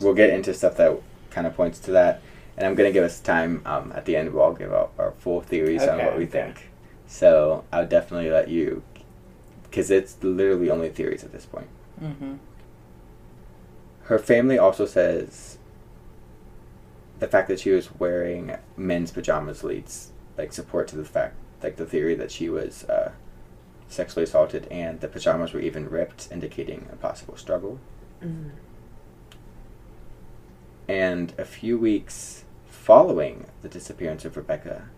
[0.00, 0.98] We'll get into stuff that
[1.30, 2.20] kind of points to that,
[2.56, 4.32] and I'm going to give us time um, at the end.
[4.32, 6.32] We'll all give out our full theories on what we okay.
[6.32, 6.70] think.
[7.06, 8.82] So I'll definitely let you,
[9.76, 11.68] because it's literally only theories at this point.
[11.98, 12.36] hmm
[14.04, 15.58] Her family also says
[17.18, 21.76] the fact that she was wearing men's pajamas leads like support to the fact, like
[21.76, 23.12] the theory that she was uh,
[23.86, 27.78] sexually assaulted, and the pajamas were even ripped, indicating a possible struggle.
[28.24, 28.52] Mm.
[30.88, 34.88] And a few weeks following the disappearance of Rebecca,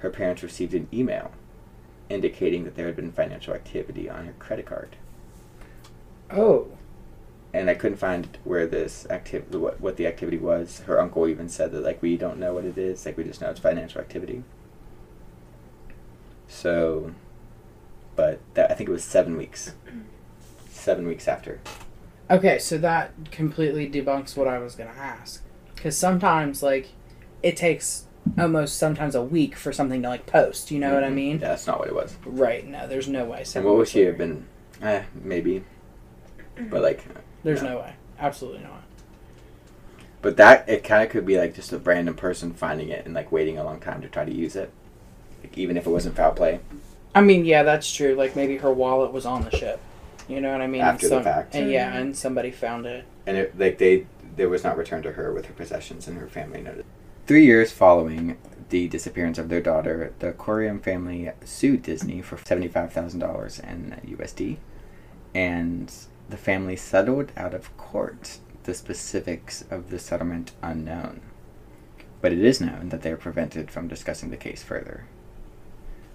[0.00, 1.32] her parents received an email
[2.08, 4.96] indicating that there had been financial activity on her credit card.
[6.30, 6.68] Oh.
[7.52, 10.80] And I couldn't find where this activity, what, what the activity was.
[10.80, 13.06] Her uncle even said that, like, we don't know what it is.
[13.06, 14.42] Like, we just know it's financial activity.
[16.48, 17.12] So,
[18.14, 19.74] but that, I think it was seven weeks.
[20.68, 21.60] Seven weeks after.
[22.30, 25.42] Okay, so that completely debunks what I was going to ask.
[25.74, 26.88] Because sometimes, like,
[27.42, 28.05] it takes
[28.38, 30.70] almost sometimes a week for something to, like, post.
[30.70, 31.14] You know what I Mhm.
[31.14, 31.32] mean?
[31.40, 32.16] Yeah, that's not what it was.
[32.24, 33.44] Right, no, there's no way.
[33.54, 34.44] And what would she have been?
[34.82, 35.64] Eh, maybe.
[36.70, 37.04] But like,
[37.44, 37.70] There's no.
[37.74, 37.92] no way.
[38.18, 38.82] Absolutely not.
[40.22, 43.14] but that it kind of could be like just a random person finding it and
[43.14, 44.70] like waiting a long time to try to use it,
[45.42, 46.58] like, even if it wasn't foul play.
[47.14, 48.14] I mean, yeah, that's true.
[48.16, 49.78] Like, maybe her wallet was on the ship.
[50.26, 50.80] You know what I mean?
[50.80, 51.54] And After the fact.
[51.54, 52.00] And yeah, Mhm.
[52.00, 53.04] and somebody found it.
[53.26, 56.26] and it, like they there was not returned to her with her possessions and her
[56.26, 56.84] family noted.
[57.26, 62.68] Three years following the disappearance of their daughter, the Coriam family sued Disney for seventy
[62.68, 64.58] five thousand dollars in USD,
[65.34, 65.92] and
[66.28, 68.38] the family settled out of court.
[68.62, 71.20] The specifics of the settlement unknown,
[72.20, 75.04] but it is known that they are prevented from discussing the case further.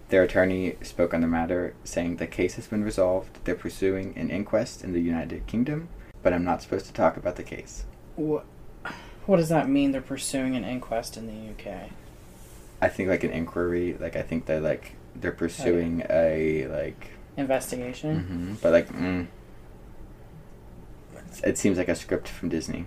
[0.10, 3.40] Their attorney spoke on the matter, saying the case has been resolved.
[3.46, 5.88] They're pursuing an inquest in the United Kingdom
[6.24, 7.86] but I'm not supposed to talk about the case.
[8.16, 8.46] What,
[9.26, 9.92] what does that mean?
[9.92, 11.90] They're pursuing an inquest in the UK.
[12.82, 13.96] I think like an inquiry.
[14.00, 17.12] Like I think that like they're pursuing a like.
[17.38, 18.20] Investigation.
[18.20, 19.26] hmm but like, mm,
[21.44, 22.86] it seems like a script from Disney,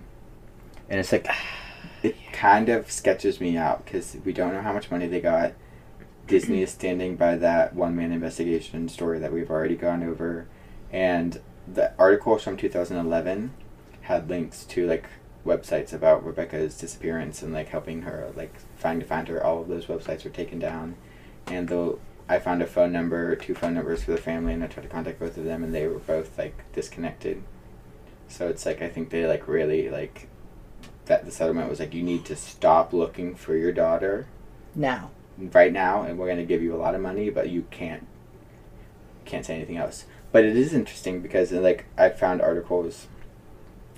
[0.88, 1.26] and it's like
[2.02, 5.52] it kind of sketches me out because we don't know how much money they got.
[6.26, 10.46] Disney is standing by that one man investigation story that we've already gone over,
[10.92, 11.40] and
[11.72, 13.52] the articles from 2011
[14.02, 15.06] had links to like
[15.44, 19.44] websites about Rebecca's disappearance and like helping her like trying to find her.
[19.44, 20.96] All of those websites were taken down,
[21.46, 24.66] and though I found a phone number, two phone numbers for the family, and I
[24.66, 27.42] tried to contact both of them, and they were both like disconnected.
[28.28, 30.28] So it's like I think they like really like
[31.06, 34.26] that the settlement was like you need to stop looking for your daughter
[34.74, 35.10] Now.
[35.38, 38.06] right now, and we're gonna give you a lot of money, but you can't
[39.26, 40.06] can't say anything else.
[40.32, 43.06] But it is interesting because like I found articles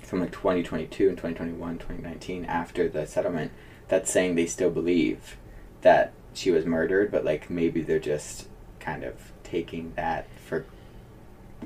[0.07, 3.51] from like 2022 and 2021, 2019 after the settlement
[3.89, 5.35] that's saying they still believe
[5.81, 8.47] that she was murdered, but like maybe they're just
[8.79, 10.65] kind of taking that for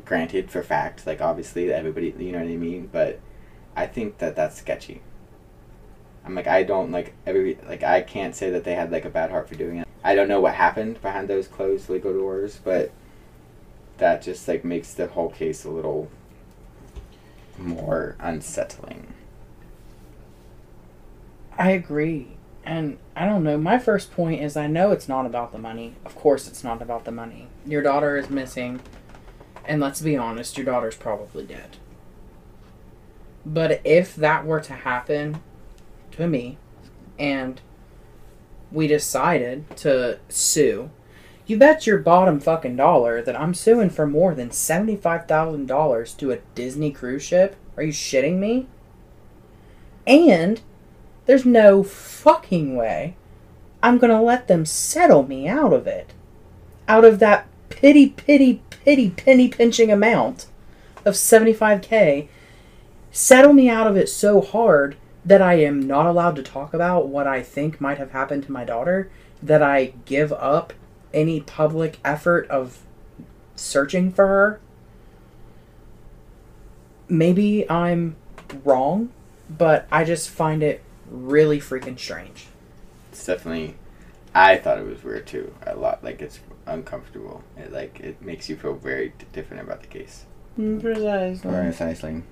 [0.06, 1.06] granted for fact.
[1.06, 2.90] Like obviously everybody, you know what I mean.
[2.92, 3.20] But
[3.76, 5.04] I think that that's sketchy.
[6.26, 9.10] I'm like I don't like every like I can't say that they had like a
[9.10, 9.88] bad heart for doing it.
[10.04, 12.92] I don't know what happened behind those closed legal doors, but
[14.00, 16.10] that just like makes the whole case a little
[17.58, 19.14] more unsettling.
[21.58, 22.30] I agree.
[22.64, 23.58] And I don't know.
[23.58, 25.96] My first point is I know it's not about the money.
[26.06, 27.48] Of course, it's not about the money.
[27.66, 28.82] Your daughter is missing.
[29.66, 31.78] And let's be honest, your daughter's probably dead.
[33.46, 35.42] But if that were to happen
[36.12, 36.58] to me
[37.18, 37.62] and
[38.72, 40.92] we decided to sue,
[41.46, 46.40] you bet your bottom fucking dollar that I'm suing for more than $75,000 to a
[46.56, 47.56] Disney cruise ship.
[47.78, 48.68] Are you shitting me?
[50.06, 50.62] And
[51.26, 53.16] there's no fucking way
[53.84, 56.14] I'm gonna let them settle me out of it.
[56.88, 60.48] Out of that pity, pity, pity, penny pinching amount
[61.04, 62.28] of 75k.
[63.12, 67.08] Settle me out of it so hard that I am not allowed to talk about
[67.08, 70.74] what I think might have happened to my daughter, that I give up
[71.14, 72.80] any public effort of
[73.56, 74.60] searching for her.
[77.08, 78.16] Maybe I'm
[78.64, 79.12] wrong,
[79.50, 82.48] but I just find it really freaking strange.
[83.12, 83.76] It's definitely.
[84.34, 85.54] I thought it was weird too.
[85.68, 87.44] A lot like it's uncomfortable.
[87.58, 90.26] It like it makes you feel very d- different about the case.
[90.58, 91.50] Mm, precisely.
[91.52, 92.24] Precisely.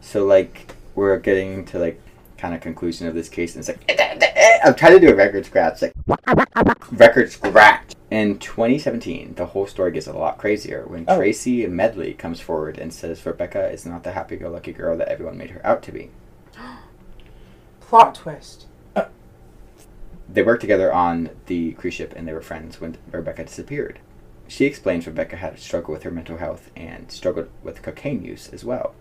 [0.00, 2.00] So like we're getting to like
[2.38, 4.00] kind of conclusion of this case, and it's like
[4.64, 5.92] I'm trying to do a record scratch, like
[6.92, 7.81] record scratch.
[8.12, 11.16] In 2017, the whole story gets a lot crazier when Oh.
[11.16, 15.48] Tracy Medley comes forward and says Rebecca is not the happy-go-lucky girl that everyone made
[15.48, 16.10] her out to be.
[17.80, 18.66] Plot twist.
[20.28, 23.98] They worked together on the cruise ship and they were friends when Rebecca disappeared.
[24.46, 28.46] She explains Rebecca had a struggle with her mental health and struggled with cocaine use
[28.52, 28.94] as well.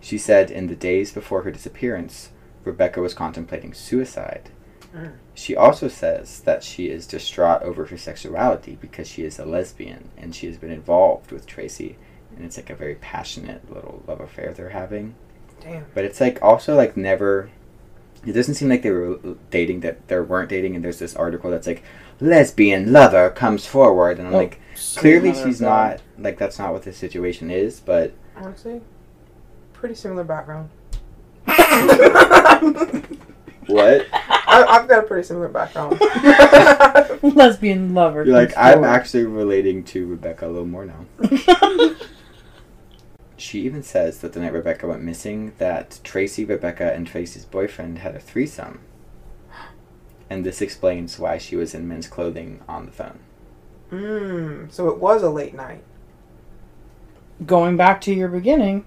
[0.00, 2.30] She said in the days before her disappearance,
[2.64, 4.48] Rebecca was contemplating suicide.
[4.94, 5.12] Mm.
[5.40, 10.10] She also says that she is distraught over her sexuality because she is a lesbian
[10.18, 11.96] and she has been involved with Tracy
[12.36, 15.14] and it's like a very passionate little love affair they're having.
[15.62, 15.86] Damn.
[15.94, 17.48] But it's like also like never.
[18.26, 19.18] It doesn't seem like they were
[19.50, 21.82] dating that they weren't dating, and there's this article that's like
[22.20, 24.60] lesbian lover comes forward, and I'm Oh, like
[24.96, 28.82] clearly Mother she's of not like that's not what the situation is, but Honestly,
[29.72, 30.68] pretty similar background.
[33.66, 36.00] what I, I've got a pretty similar background.
[37.36, 38.24] Lesbian lover.
[38.24, 38.88] you're like I'm forward.
[38.88, 41.06] actually relating to Rebecca a little more now.
[43.40, 48.00] She even says that the night Rebecca went missing, that Tracy, Rebecca, and Tracy's boyfriend
[48.00, 48.80] had a threesome.
[50.28, 53.20] And this explains why she was in men's clothing on the phone.
[53.90, 54.70] Mmm.
[54.70, 55.82] So it was a late night.
[57.46, 58.84] Going back to your beginning.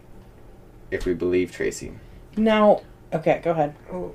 [0.91, 1.93] If we believe Tracy.
[2.37, 3.75] Now, okay, go ahead.
[3.91, 4.13] Ooh.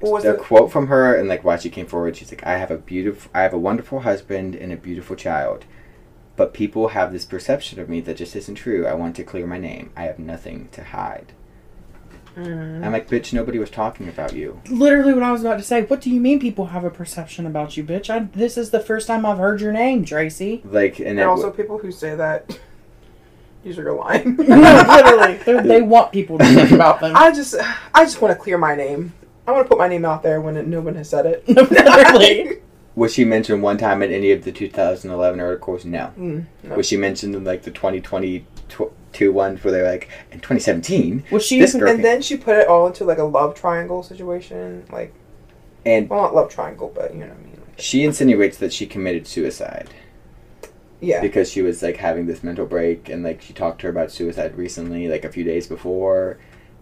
[0.00, 2.46] What was the the quote from her and like why she came forward she's like
[2.46, 5.64] i have a beautiful i have a wonderful husband and a beautiful child
[6.36, 9.46] but people have this perception of me that just isn't true i want to clear
[9.46, 11.32] my name i have nothing to hide
[12.36, 12.84] Mm.
[12.84, 15.82] i'm like bitch nobody was talking about you Literally, what I was about to say.
[15.82, 18.08] What do you mean people have a perception about you, bitch?
[18.10, 20.62] I, this is the first time I've heard your name, Tracy.
[20.64, 22.56] like and, And it, also, people who say that
[23.64, 24.36] usually are lying.
[24.36, 27.16] no, literally, they want people to think about them.
[27.16, 27.56] I just,
[27.92, 29.14] I just want to clear my name.
[29.48, 31.48] I want to put my name out there when it, no one has said it.
[31.48, 32.58] Literally.
[32.94, 36.74] was she mentioned one time in any of the 2011 articles no Mm, no.
[36.74, 41.60] was she mentioned in like the 2022 ones where they're like in 2017 Was she?
[41.60, 44.84] This girl- And then she put it all into like a love triangle situation.
[44.92, 45.14] Like,
[45.86, 47.52] And Well, not love triangle, but you know what I mean.
[47.68, 49.88] Like, she insinuates that she committed suicide
[51.00, 51.20] yeah.
[51.22, 54.10] because she was like having this mental break and like she talked to her about
[54.10, 56.38] suicide recently, like a few days before.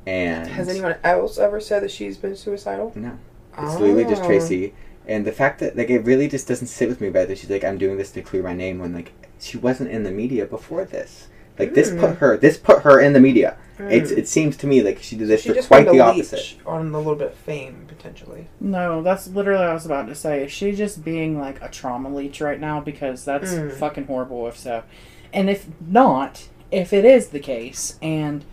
[0.06, 2.92] And Has anyone else ever said that she's been suicidal?
[2.94, 3.18] No.
[3.58, 4.26] It's literally just Oh.
[4.26, 4.72] Tracy.
[5.08, 7.50] And the fact that like it really just doesn't sit with me about that she's
[7.50, 10.46] like, I'm doing this to clear my name when like she wasn't in the media
[10.46, 11.28] before this.
[11.58, 12.00] Like this Mm.
[12.00, 13.56] put her this put her in the media.
[13.78, 14.18] It's Mm.
[14.18, 16.36] it seems to me like she did this she for just quite the opposite.
[16.36, 18.48] leech on a little bit of fame potentially.
[18.60, 20.44] No, that's literally what I was about to say.
[20.44, 22.80] Is she just being like a trauma leech right now?
[22.80, 23.72] Because that's Mm.
[23.72, 24.82] fucking horrible if so.
[25.32, 28.44] And if not, if it is the case, and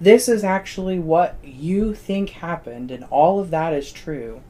[0.00, 4.42] this is actually what you think happened, and all of that is true,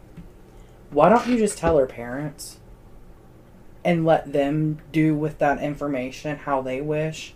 [0.91, 2.59] why don't you just tell her parents?
[3.85, 7.35] And let them do with that information how they wish,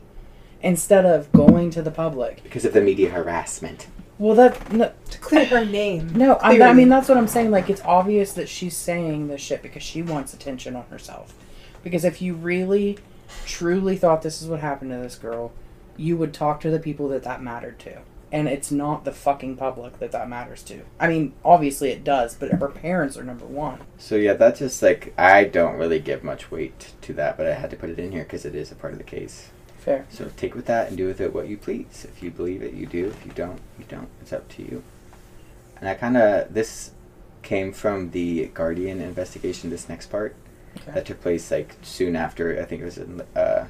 [0.63, 2.43] instead of going to the public.
[2.43, 3.87] Because of the media harassment.
[4.19, 6.13] Well, that no, To clear her name.
[6.15, 7.51] no, I, I mean that's what I'm saying.
[7.51, 11.35] Like it's obvious that she's saying this shit because she wants attention on herself.
[11.83, 12.99] Because if you really,
[13.47, 15.53] truly thought this is what happened to this girl,
[15.97, 17.99] you would talk to the people that that mattered to,
[18.31, 20.83] and it's not the fucking public that that matters to.
[20.99, 23.81] I mean, obviously it does, but her parents are number one.
[23.99, 27.55] So yeah, that's just like I don't really give much weight to that, but I
[27.55, 29.51] had to put it in here because it is a part of the case.
[29.79, 30.07] Fair.
[30.11, 32.07] So take with that and do with it what you please.
[32.09, 33.07] If you believe it, you do.
[33.09, 34.09] If you don't, you don't.
[34.21, 34.83] It's up to you.
[35.81, 36.93] And I kind of this
[37.43, 39.71] came from the Guardian investigation.
[39.71, 40.37] This next part
[40.79, 40.93] Okay.
[40.93, 42.59] that took place like soon after.
[42.61, 43.67] I think it was in uh,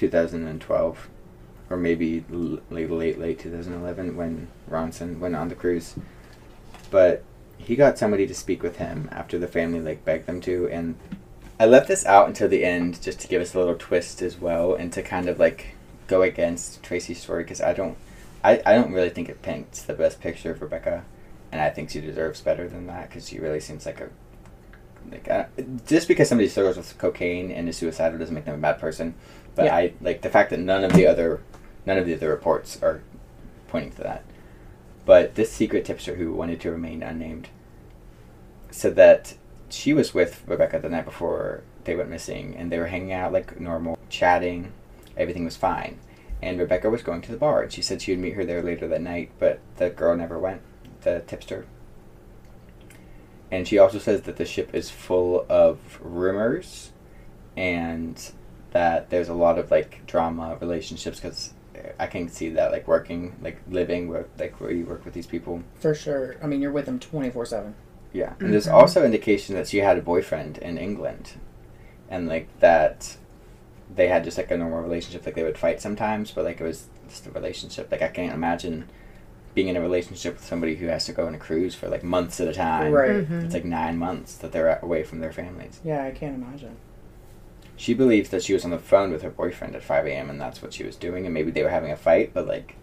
[0.00, 1.08] 2012,
[1.68, 5.94] or maybe l- like late late 2011 when Ronson went on the cruise.
[6.90, 7.22] But
[7.58, 10.96] he got somebody to speak with him after the family like begged them to, and
[11.60, 14.40] I left this out until the end just to give us a little twist as
[14.40, 15.74] well, and to kind of like
[16.06, 17.98] go against Tracy's story because I don't,
[18.42, 21.04] I, I don't really think it paints the best picture of Rebecca,
[21.52, 24.08] and I think she deserves better than that because she really seems like a
[25.10, 25.46] like I,
[25.86, 29.14] just because somebody struggles with cocaine and is suicidal doesn't make them a bad person.
[29.54, 29.76] But Yeah.
[29.76, 31.40] I like the fact that none of the other
[31.86, 33.00] none of the other reports are
[33.68, 34.24] pointing to that.
[35.06, 37.48] But this secret tipster who wanted to remain unnamed
[38.70, 39.34] said that
[39.68, 43.32] she was with Rebecca the night before they went missing and they were hanging out
[43.32, 44.72] like normal, chatting,
[45.16, 45.98] everything was fine.
[46.42, 48.62] And Rebecca was going to the bar and she said she would meet her there
[48.62, 50.60] later that night, but the girl never went,
[51.02, 51.66] the tipster.
[53.50, 56.92] And she also says that the ship is full of rumors
[57.56, 58.32] and
[58.72, 61.54] that there's a lot of like drama relationships because
[61.98, 65.26] I can see that like working, like living with like where you work with these
[65.26, 65.62] people.
[65.80, 66.36] For sure.
[66.42, 67.74] I mean, you're with them twenty four seven.
[68.12, 71.34] Yeah, and there's also indication that she had a boyfriend in England,
[72.08, 73.16] and like that,
[73.94, 75.24] they had just like a normal relationship.
[75.24, 77.90] Like they would fight sometimes, but like it was just a relationship.
[77.90, 78.88] Like I can't imagine
[79.54, 82.02] being in a relationship with somebody who has to go on a cruise for like
[82.04, 82.92] months at a time.
[82.92, 83.28] Right.
[83.28, 83.44] Mhm.
[83.44, 85.80] It's like nine months that they're away from their families.
[85.84, 86.76] Yeah, I can't imagine.
[87.80, 90.28] She believes that she was on the phone with her boyfriend at 5 a.m.
[90.28, 92.76] and that's what she was doing, and maybe they were having a fight, but like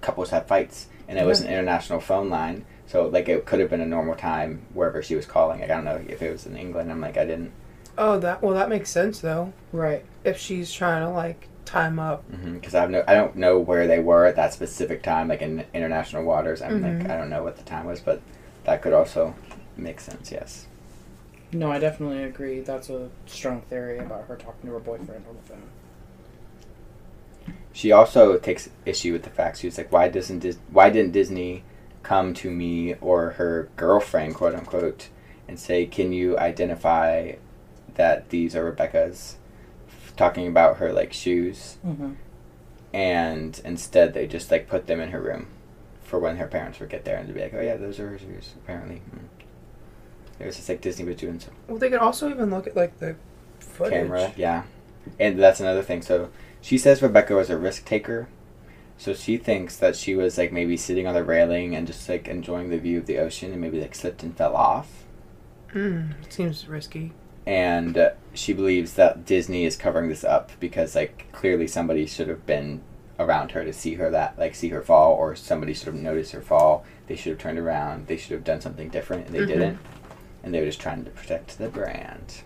[0.00, 3.70] couples have fights, and it was an international phone line, so like it could have
[3.70, 5.60] been a normal time wherever she was calling.
[5.60, 6.90] Like, I don't know if it was in England.
[6.90, 7.52] I'm like, I didn't,
[7.96, 9.52] Oh, that well, that makes sense though.
[9.70, 10.04] Right.
[10.24, 12.24] If she's trying to like time up.
[12.54, 15.42] because I have no, I don't know where they were at that specific time, like
[15.42, 16.60] in international waters.
[16.60, 17.02] I'm Mhm.
[17.02, 18.20] like, I don't know what the time was, but
[18.64, 19.36] that could also
[19.76, 20.32] make sense.
[20.32, 20.66] Yes.
[21.52, 22.60] No, I definitely agree.
[22.60, 25.62] That's a strong theory about her talking to her boyfriend on the phone.
[27.72, 31.12] She also takes issue with the fact she was like, why doesn't Dis- why didn't
[31.12, 31.64] Disney
[32.02, 35.08] come to me or her girlfriend, quote unquote,
[35.48, 37.32] and say, can you identify
[37.94, 39.36] that these are Rebecca's?
[40.16, 42.12] Talking about her like shoes, Mm-hmm.
[42.92, 45.46] and instead they just like put them in her room
[46.04, 48.10] for when her parents would get there and to be like, oh yeah, those are
[48.10, 48.50] her shoes.
[48.62, 49.31] Apparently, mm.
[50.42, 52.76] It was just like Disney was doing some Well, they could also even look at
[52.76, 53.16] like the
[53.60, 53.92] footage.
[53.94, 54.32] camera.
[54.36, 54.64] Yeah.
[55.18, 56.02] And that's another thing.
[56.02, 56.30] So
[56.60, 58.28] she says Rebecca was a risk taker.
[58.98, 62.28] So she thinks that she was like maybe sitting on the railing and just like
[62.28, 65.04] enjoying the view of the ocean and maybe like slipped and fell off.
[65.74, 67.12] Mm, it seems risky.
[67.46, 72.28] And uh, she believes that Disney is covering this up because like clearly somebody should
[72.28, 72.82] have been
[73.18, 76.32] around her to see her that like see her fall or somebody should have noticed
[76.32, 76.84] her fall.
[77.08, 78.06] They should have turned around.
[78.06, 79.46] They should have done something different and they Mhm.
[79.48, 79.78] didn't.
[80.42, 82.42] And they were just trying to protect the brand.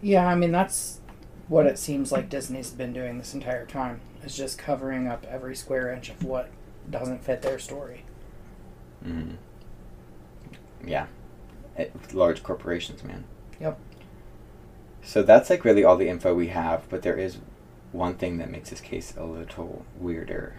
[0.00, 1.00] Yeah, I mean that's
[1.48, 4.00] what it seems like Disney's been doing this entire time.
[4.24, 6.50] Is just covering up every square inch of what
[6.88, 8.04] doesn't fit their story.
[9.04, 9.36] Mm.
[10.84, 11.06] Yeah.
[11.76, 13.24] It, large corporations, man.
[13.60, 13.78] Yep.
[15.02, 17.38] So that's like really all the info we have, but there is
[17.90, 20.54] one thing that makes this case a little weirder.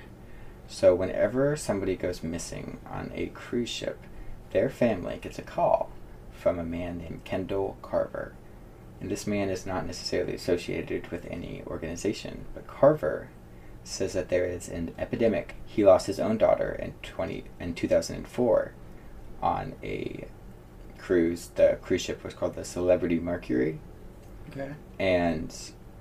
[0.68, 4.00] So whenever somebody goes missing on a cruise ship,
[4.54, 5.92] their family gets a call
[6.32, 8.34] from a man named Kendall Carver.
[9.02, 13.30] And this man is not necessarily associated with any organization, but Carver
[13.84, 15.56] says that there is an epidemic.
[15.66, 18.72] He lost his own daughter in 20 in 2004
[19.42, 20.26] on a
[20.98, 21.50] cruise.
[21.56, 23.80] The cruise ship was called the Celebrity Mercury
[24.52, 24.72] Okay.
[25.00, 25.54] and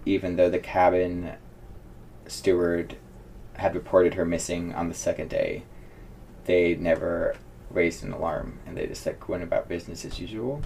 [0.05, 1.33] even though the cabin
[2.27, 2.97] steward
[3.55, 5.65] had reported her missing on the second day,
[6.45, 7.35] they never
[7.75, 10.63] raised an alarm and they just like went about business as usual.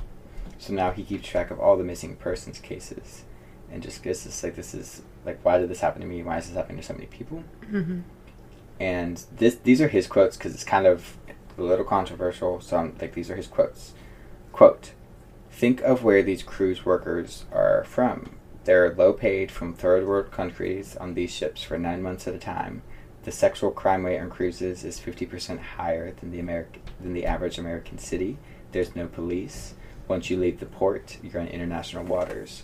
[0.59, 3.25] So now he keeps track of all the missing persons cases
[3.71, 6.23] and just gets this like this is like why did this happen to me?
[6.23, 7.45] Why is this happening to so many people?
[7.71, 8.01] Mm-hmm.
[8.79, 11.17] And this these are his quotes because it's kind of
[11.59, 12.61] a little controversial.
[12.61, 13.95] So I'm, like these are his quotes.
[14.53, 14.93] Quote:
[15.51, 18.37] Think of where these cruise workers are from.
[18.65, 22.39] They're low paid from third world countries on these ships for nine months at a
[22.39, 22.83] time.
[23.27, 27.27] The sexual crime rate on cruises is fifty percent higher than the American than the
[27.27, 28.39] average American city.
[28.71, 29.75] There's no police.
[30.07, 32.63] Once you leave the port, you're in international waters.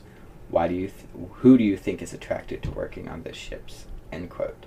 [0.51, 0.87] Why do you?
[0.87, 3.87] Th- who do you think is attracted to working on those ships?
[4.13, 4.67] End quote.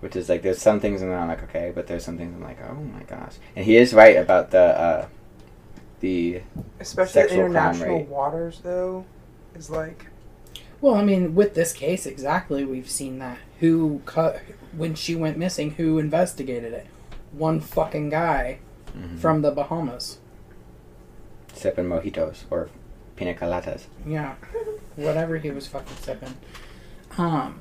[0.00, 2.42] Which is like there's some things and I'm like okay, but there's some things I'm
[2.42, 5.06] like oh my gosh, and he is right about the uh,
[6.00, 6.40] the
[6.80, 9.04] Especially crime international waters, though,
[9.54, 10.06] is like
[10.80, 13.38] Well, I mean, with this case, exactly, we've seen that.
[13.60, 14.40] Who cut
[14.72, 15.72] when she went missing?
[15.72, 16.86] Who investigated it?
[17.32, 18.60] One fucking guy
[18.96, 20.18] mhm, from the Bahamas.
[21.52, 22.68] sipping mojitos or
[23.16, 23.86] pina coladas.
[24.06, 24.34] Yeah,
[24.96, 26.34] whatever he was fucking sipping.
[27.16, 27.60] Um,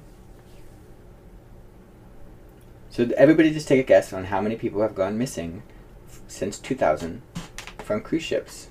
[2.89, 5.61] So everybody just take a guess on how many people have gone missing
[6.07, 7.21] f- since 2000
[7.79, 8.69] from cruise ships.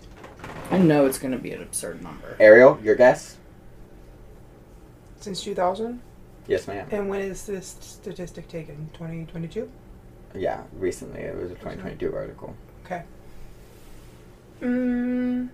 [0.71, 2.37] I know it's gonna be an absurd number.
[2.41, 3.37] Ariel, your guess?
[5.27, 6.01] Since 2000.
[6.47, 6.87] Yes, ma'am.
[6.93, 8.89] And when is this statistic taken?
[8.93, 9.69] 2022.
[10.37, 12.55] Yeah, recently it was a 2022 article.
[12.85, 13.03] Okay.
[14.61, 15.49] Mm,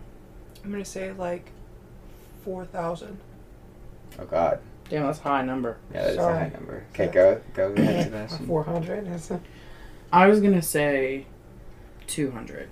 [0.63, 1.51] I'm gonna say like
[2.45, 3.19] 4,000.
[4.19, 4.61] Oh God,
[4.91, 5.79] Damn, that's a high number.
[5.95, 6.85] yeah, that's a high number.
[6.91, 8.47] Okay, go go ahead, Sebastian.
[8.47, 9.09] 400.
[9.09, 9.41] Is it?
[10.13, 11.25] I was gonna say
[12.07, 12.69] two hundred.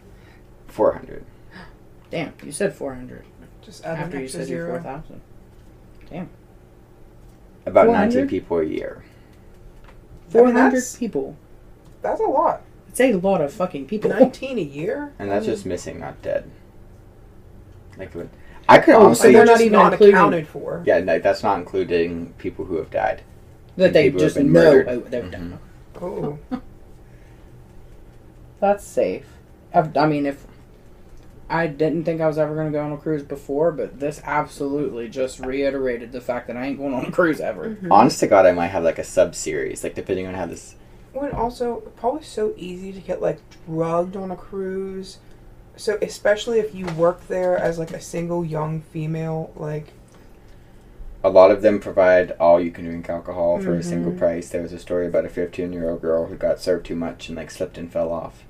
[0.69, 1.25] 400.
[2.11, 3.25] Damn, you said four hundred
[3.63, 6.33] Just add an after you extra said your four zero.
[7.73, 7.91] Thousand.
[7.91, 8.15] About 400?
[8.15, 9.05] 19 people a year.
[10.29, 11.37] Four mean, people.
[12.03, 12.63] That's a lot.
[12.89, 14.11] It's a lot of fucking people.
[14.11, 15.13] 19 a year.
[15.19, 16.51] And that's I mean, just missing, not dead.
[17.99, 18.13] Like,
[18.69, 19.29] I could Oh, honestly.
[19.29, 20.83] so they're they're not even not including- accounted for.
[20.87, 23.23] yeah, no, that's not including people who have died.
[23.77, 24.89] that they just been know murdered.
[24.89, 25.31] oh, they've Mhm.
[25.33, 25.59] done.
[26.03, 26.39] Oh,
[28.61, 29.27] That's safe.
[29.73, 30.47] I've, I mean, if
[31.51, 34.23] I didn't think I was ever going to go on a cruise before, but this
[34.25, 37.71] absolutely just reiterated the fact that I ain't going on a cruise ever.
[37.83, 37.89] Mhm.
[37.91, 40.77] Honest to God, I might have like a sub series, like depending on how this.
[41.13, 45.19] When also probably so easy to get like drugged on a cruise.
[45.75, 49.89] So especially if you work there as like a single young female, like
[51.23, 54.19] A lot of them provide all you can drink alcohol for a single Mhm.
[54.19, 54.49] price.
[54.49, 57.29] There was a story about a 15 year old girl who got served too much
[57.29, 58.45] and like slipped and fell off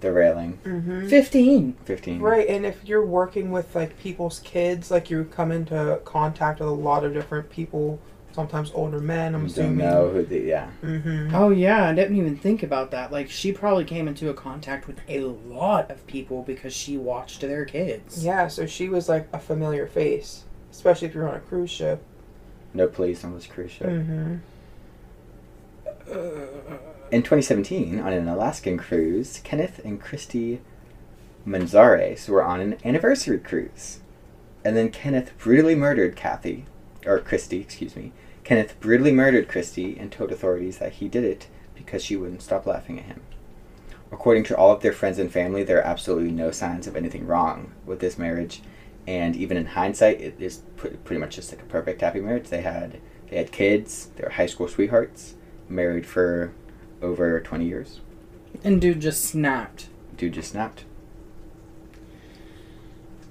[0.00, 0.58] the railing.
[0.64, 1.08] mm-hmm.
[1.08, 1.74] Fifteen.
[1.84, 2.20] 15.
[2.20, 2.48] right.
[2.48, 6.72] And if you're working with like people's kids, like you come into contact with a
[6.72, 7.98] lot of different people.
[8.32, 9.34] Sometimes older men.
[9.34, 9.78] I'm You don't assuming.
[9.78, 10.70] know who the yeah.
[10.84, 11.34] Mm-hmm.
[11.34, 13.10] Oh yeah, I didn't even think about that.
[13.10, 17.40] Like she probably came into a contact with a lot of people because she watched
[17.40, 18.24] their kids.
[18.24, 18.46] Yeah.
[18.46, 22.00] So she was like a familiar face, especially if you're on a cruise ship.
[22.74, 23.88] No police on this cruise ship.
[23.88, 24.36] Mm-hmm.
[27.10, 30.60] In 2017, on an Alaskan cruise, Kenneth and Christy
[31.46, 34.00] Manzares were on an anniversary cruise.
[34.62, 36.66] And then Kenneth brutally murdered Kathy,
[37.06, 38.12] or Christy, excuse me.
[38.44, 42.66] Kenneth brutally murdered Christy and told authorities that he did it because she wouldn't stop
[42.66, 43.22] laughing at him.
[44.12, 47.26] According to all of their friends and family, there are absolutely no signs of anything
[47.26, 48.60] wrong with this marriage,
[49.06, 52.48] and even in hindsight, it is pretty much just like a perfect happy marriage.
[52.48, 53.00] They had
[53.30, 55.34] they had kids, they were high school sweethearts,
[55.68, 56.52] married for
[57.02, 58.00] over 20 years.
[58.64, 59.88] And dude just snapped.
[60.16, 60.84] Dude just snapped.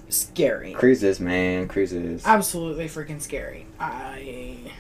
[0.10, 0.74] Scary.
[0.74, 2.24] Cruises, man, cruises.
[2.26, 3.66] Absolutely freaking scary.
[3.80, 4.72] I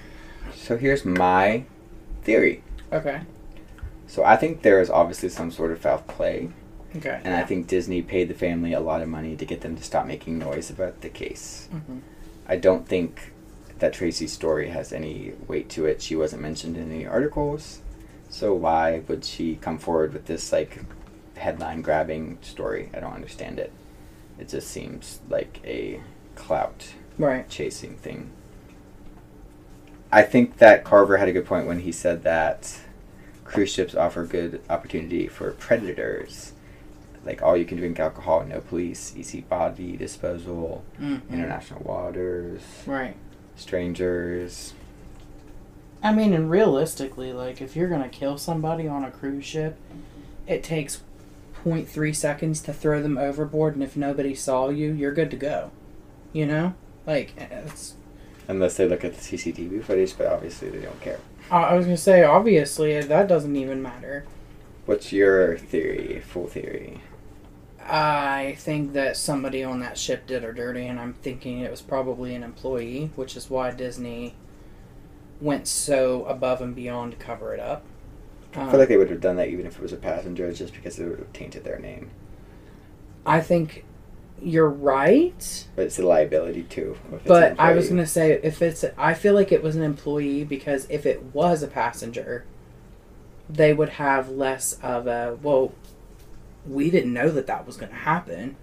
[0.55, 1.63] So here's my
[2.23, 2.63] theory.
[2.93, 3.21] okay.
[4.07, 6.49] So I think there is obviously some sort of foul play,
[6.95, 7.19] Okay.
[7.25, 9.83] and I think Disney paid the family a lot of money to get them to
[9.83, 11.67] stop making noise about the case.
[11.73, 11.99] Mhm.
[12.47, 13.33] I don't think
[13.79, 16.01] that Tracy's story has any weight to it.
[16.01, 17.81] She wasn't mentioned in any articles,
[18.29, 20.79] so why would she come forward with this like
[21.35, 22.89] headline grabbing story?
[22.93, 23.71] I don't understand it.
[24.39, 26.01] It just seems like a
[26.35, 27.49] clout Right.
[27.49, 28.29] chasing thing.
[30.11, 32.79] I think that Carver had a good point when he said that
[33.43, 36.53] cruise ships offer good opportunity for predators.
[37.25, 41.29] Like all you can drink alcohol, no police, easy body disposal, Mhm.
[41.29, 43.15] international waters, Right.
[43.55, 44.73] strangers.
[46.03, 49.77] I mean, and realistically, like if you're gonna kill somebody on a cruise ship,
[50.45, 51.01] it takes
[51.63, 55.71] 0.3 seconds to throw them overboard, and if nobody saw you, you're good to go.
[56.33, 56.75] You know,
[57.05, 57.95] like it's.
[58.47, 61.19] Unless they look at the CCTV footage, but obviously they don't care.
[61.51, 64.25] I I was gonna say, obviously, that doesn't even matter.
[64.85, 67.01] What's your theory, full theory?
[67.89, 71.81] I think that somebody on that ship did her dirty, and I'm thinking it was
[71.81, 74.35] probably an employee, which is why Disney
[75.41, 77.83] went so above and beyond to cover it up.
[78.55, 80.73] I feel like they would have done that even if it was a passenger, just
[80.73, 82.09] because it would have tainted their name.
[83.25, 83.83] I think
[84.41, 85.67] you're right.
[85.75, 86.97] But it's a liability too.
[87.07, 89.75] if it's an But I was gonna say if it's I feel like it was
[89.75, 92.45] an employee because if it was a passenger,
[93.49, 95.73] they would have less of a well.
[96.67, 98.55] We didn't know that that was gonna happen.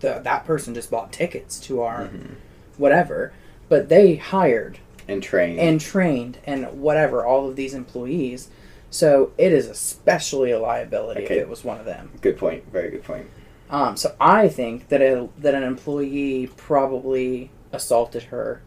[0.00, 2.34] The, that person just bought tickets to our Mhm.
[2.78, 3.32] whatever,
[3.68, 4.78] but they hired
[5.10, 5.58] and trained.
[5.58, 8.48] and trained and whatever all of these employees.
[8.90, 11.36] So it is especially a liability Okay.
[11.36, 12.10] if it was one of them.
[12.20, 12.64] good point.
[12.72, 13.26] Very good point.
[13.70, 18.62] Um, so I think that a, that an employee probably assaulted her,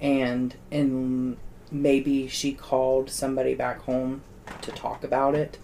[0.00, 1.36] and and
[1.70, 4.22] maybe she called somebody back home
[4.62, 5.58] to talk about it,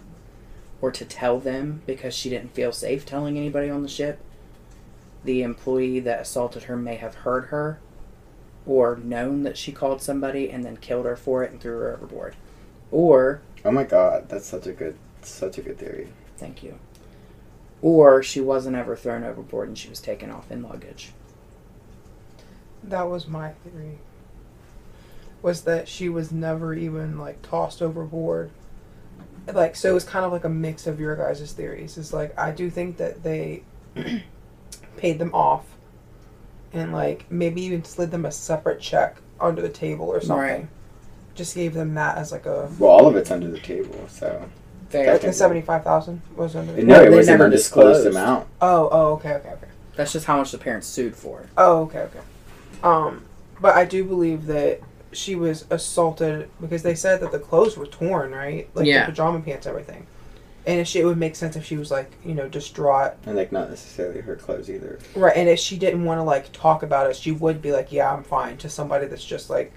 [0.81, 4.19] or to tell them because she didn't feel safe telling anybody on the ship.
[5.23, 7.79] The employee that assaulted her may have heard her,
[8.65, 11.93] or known that she called somebody and then killed her for it and threw her
[11.93, 12.35] overboard,
[12.91, 16.09] or Oh my god, that's such a good, such a good theory.
[16.37, 16.77] Thank you.
[17.81, 21.11] Or she wasn't ever thrown overboard and she was taken off in luggage.
[22.83, 23.97] That was my theory.
[25.41, 28.51] Was that she was never even like tossed overboard.
[29.51, 31.97] Like so, it was kind of like a mix of your guys' theories.
[31.97, 33.63] It's like I do think that they
[34.97, 35.65] paid them off,
[36.75, 40.37] and like maybe even slid them a separate check under the table or something.
[40.37, 40.67] Right.
[41.33, 44.47] Just gave them that as like a Well, all of it's under the table, so
[44.89, 45.05] Fair.
[45.05, 46.71] That the seventy five thousand was under.
[46.73, 48.17] The no, it they was an never undisclosed disclosed.
[48.17, 48.47] amount.
[48.61, 49.67] Oh, oh, okay, okay, okay.
[49.95, 51.47] That's just how much the parents sued for.
[51.57, 52.19] Oh, okay, okay.
[52.83, 53.25] Um,
[53.59, 57.87] but I do believe that she was assaulted because they said that the clothes were
[57.87, 58.69] torn, right?
[58.75, 59.05] Like Yeah.
[59.05, 60.05] the pajama pants, everything.
[60.67, 63.35] And if she, it would make sense if she was like, you know, distraught, And
[63.35, 64.97] like not necessarily her clothes either.
[65.15, 65.35] right?
[65.37, 68.11] And if she didn't want to like talk about it, she would be like, "Yeah,
[68.11, 69.73] I'm fine." To somebody that's just like,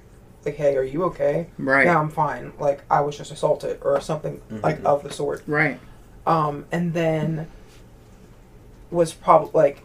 [0.46, 1.84] like, "Hey, are you okay?" Right.
[1.84, 2.52] Yeah, I'm fine.
[2.58, 4.86] Like I was just assaulted or something like Mhm.
[4.86, 5.42] of the sort.
[5.46, 5.78] Right.
[6.26, 7.48] um, and then
[8.90, 9.82] was probably like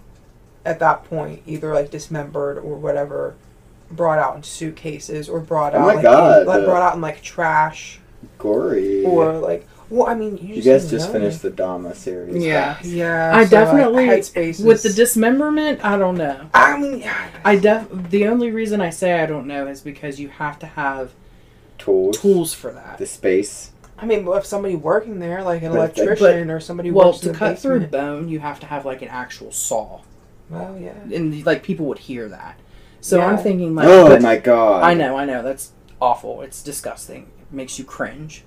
[0.66, 3.36] at that point either like dismembered or whatever
[3.91, 6.95] brought out in suitcases or brought Oh out my like, God, in, like brought out
[6.95, 7.99] in like trash
[8.38, 9.04] Gory.
[9.04, 11.14] or like well i mean you, you guys just know.
[11.14, 12.44] finished the Dahmer series.
[12.44, 12.78] Yeah.
[12.84, 15.84] yeah I so, definitely Headspace with the dismemberment.
[15.84, 16.50] I don't know.
[16.54, 17.04] i mean
[17.44, 20.66] I def the only reason I say I don't know is because you have to
[20.66, 21.12] have
[21.78, 22.18] Tools.
[22.20, 22.98] tools for that.
[22.98, 23.72] The space.
[23.98, 27.08] i mean if somebody working there like an But if they- electrician or somebody Well,
[27.08, 29.52] works in to the cut through basement- bone, you have to have like an actual
[29.52, 30.02] saw,
[30.50, 32.60] well yeah and like people would hear that.
[33.02, 34.84] So I'm thinking like, oh but- my god.
[34.84, 35.44] I know, I know.
[35.44, 35.72] That's
[36.02, 36.42] awful.
[36.42, 37.24] It's disgusting.
[37.42, 38.44] It makes you cringe.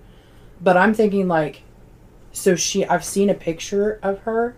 [0.61, 1.63] But I'm thinking like
[2.33, 4.55] so she I've seen a picture of her,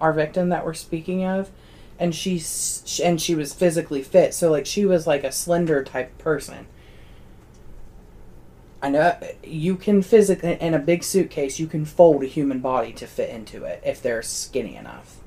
[0.00, 1.50] our victim that we're speaking of,
[1.98, 4.34] and she's and she was physically fit.
[4.34, 6.66] So like she was like a slender type person.
[8.82, 12.92] I know you can physically in a big suitcase you can fold a human body
[12.94, 15.18] to fit into it if they're skinny enough.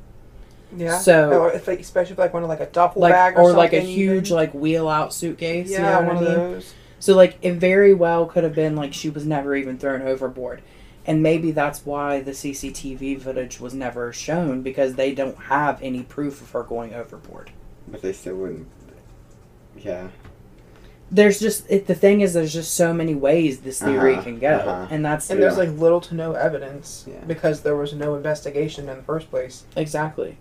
[0.75, 3.35] yeah So- or if, like, especially if like one of like a duffel Like bag
[3.37, 4.35] or, or, like a huge even.
[4.37, 5.69] like wheel out suitcase.
[5.69, 6.51] you yeah know what one I of mean?
[6.53, 6.73] those
[7.03, 10.61] So like it very well could have been like she was never even thrown overboard.
[11.05, 16.03] And maybe that's why the CCTV footage was never shown because they don't have any
[16.03, 17.51] proof of her going overboard.
[17.89, 18.67] But they still wouldn't.
[19.77, 20.07] Yeah.
[21.11, 24.39] There's just it, the thing is there's just so many ways this theory Uh-huh, can
[24.39, 24.55] go.
[24.59, 24.87] uh-huh.
[24.89, 27.19] And that's And there's like little to no evidence Yeah.
[27.27, 29.65] because there was no investigation in the first place.
[29.75, 30.37] exactly.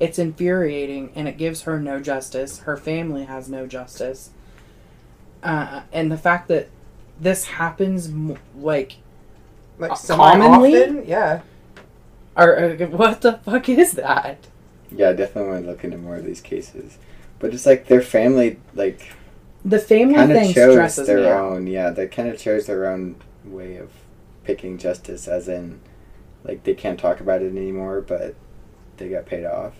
[0.00, 2.60] It's infuriating and it gives her no justice.
[2.60, 4.30] Her family has no justice.
[5.46, 6.68] Uh, and the fact that
[7.20, 8.96] this happens m- like
[9.78, 10.76] Like Uh, semi commonly?
[10.82, 11.40] often, yeah.
[12.36, 14.38] or uh, what the fuck is that?
[14.90, 16.98] Yeah, I definitely want to look into more of these cases.
[17.38, 19.12] But it's like their family, like,
[19.64, 21.66] The family kind of thing chose stresses me their own.
[21.66, 23.90] Yeah, they kind of chose their own way of
[24.44, 25.80] picking justice, as in,
[26.44, 28.34] like, they can't talk about it anymore, but
[28.96, 29.74] they got paid off.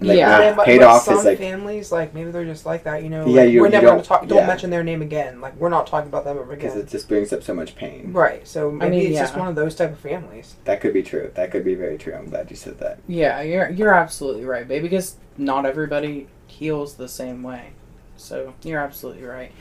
[0.00, 0.50] Like, Yeah.
[0.52, 3.04] ah, but, paid but off some is like families, like maybe they're just like that,
[3.04, 3.24] you know.
[3.26, 4.26] Yeah, like, you- we're you never don't- gonna talk.
[4.26, 4.46] Don't yeah.
[4.46, 5.40] mention their name again.
[5.40, 7.76] Like we're not talking about them ever again because it just brings up so much
[7.76, 8.12] pain.
[8.12, 8.46] Right.
[8.48, 10.56] So maybe mean, it's just one of those type of families.
[10.64, 11.30] That could be true.
[11.34, 12.14] That could be very true.
[12.14, 12.98] I'm glad you said that.
[13.06, 14.88] Yeah, you're you're absolutely right, baby.
[14.88, 17.70] Because not everybody heals the same way.
[18.16, 19.52] So you're absolutely right.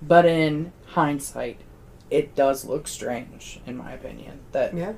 [0.00, 1.56] But in hindsight,
[2.10, 4.40] it does look strange, in my opinion.
[4.52, 4.92] That Yeah.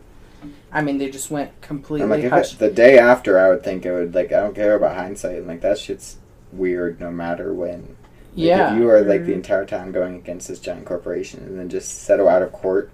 [0.72, 3.62] I mean, they just went I'm completely like, if it, the day after, I would
[3.62, 4.32] think it would like.
[4.32, 5.38] I don't care about hindsight.
[5.38, 6.18] I'm like that shit's
[6.52, 7.80] weird, no matter when.
[7.80, 7.96] Like,
[8.34, 9.32] yeah, If you are like the mm-hmm.
[9.32, 12.90] entire time going against this giant corporation and then just settle out of court,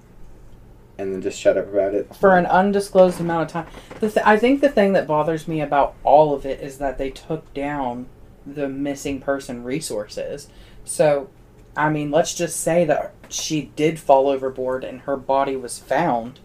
[0.98, 3.66] and then just shut up about it for an undisclosed amount of time.
[4.00, 6.98] The th- I think the thing that bothers me about all of it is that
[6.98, 8.06] they took down
[8.46, 10.48] the missing person resources.
[10.84, 11.28] So,
[11.76, 16.38] I mean, let's just say that she did fall overboard and her body was found.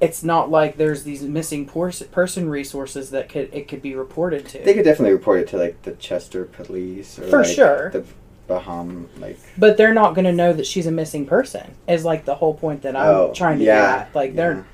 [0.00, 4.58] It's not like there's these missing person resources that could it could be reported to.
[4.60, 7.90] They could definitely report it to like the Chester police or For like, sure.
[7.90, 8.04] the
[8.48, 9.38] Baham like.
[9.58, 11.74] but they're not going to know that she's a missing person.
[11.88, 14.14] Is like the whole point that I'm Oh, trying to yeah, get at.
[14.14, 14.64] Like they're.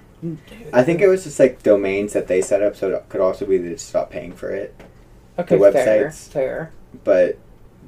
[0.73, 3.45] I think it was just like domains that they set up, so it could also
[3.45, 4.75] be they just stopped paying for it.
[5.39, 5.59] okay.
[5.59, 6.29] the fair, websites.
[6.29, 6.73] fair.
[7.03, 7.39] But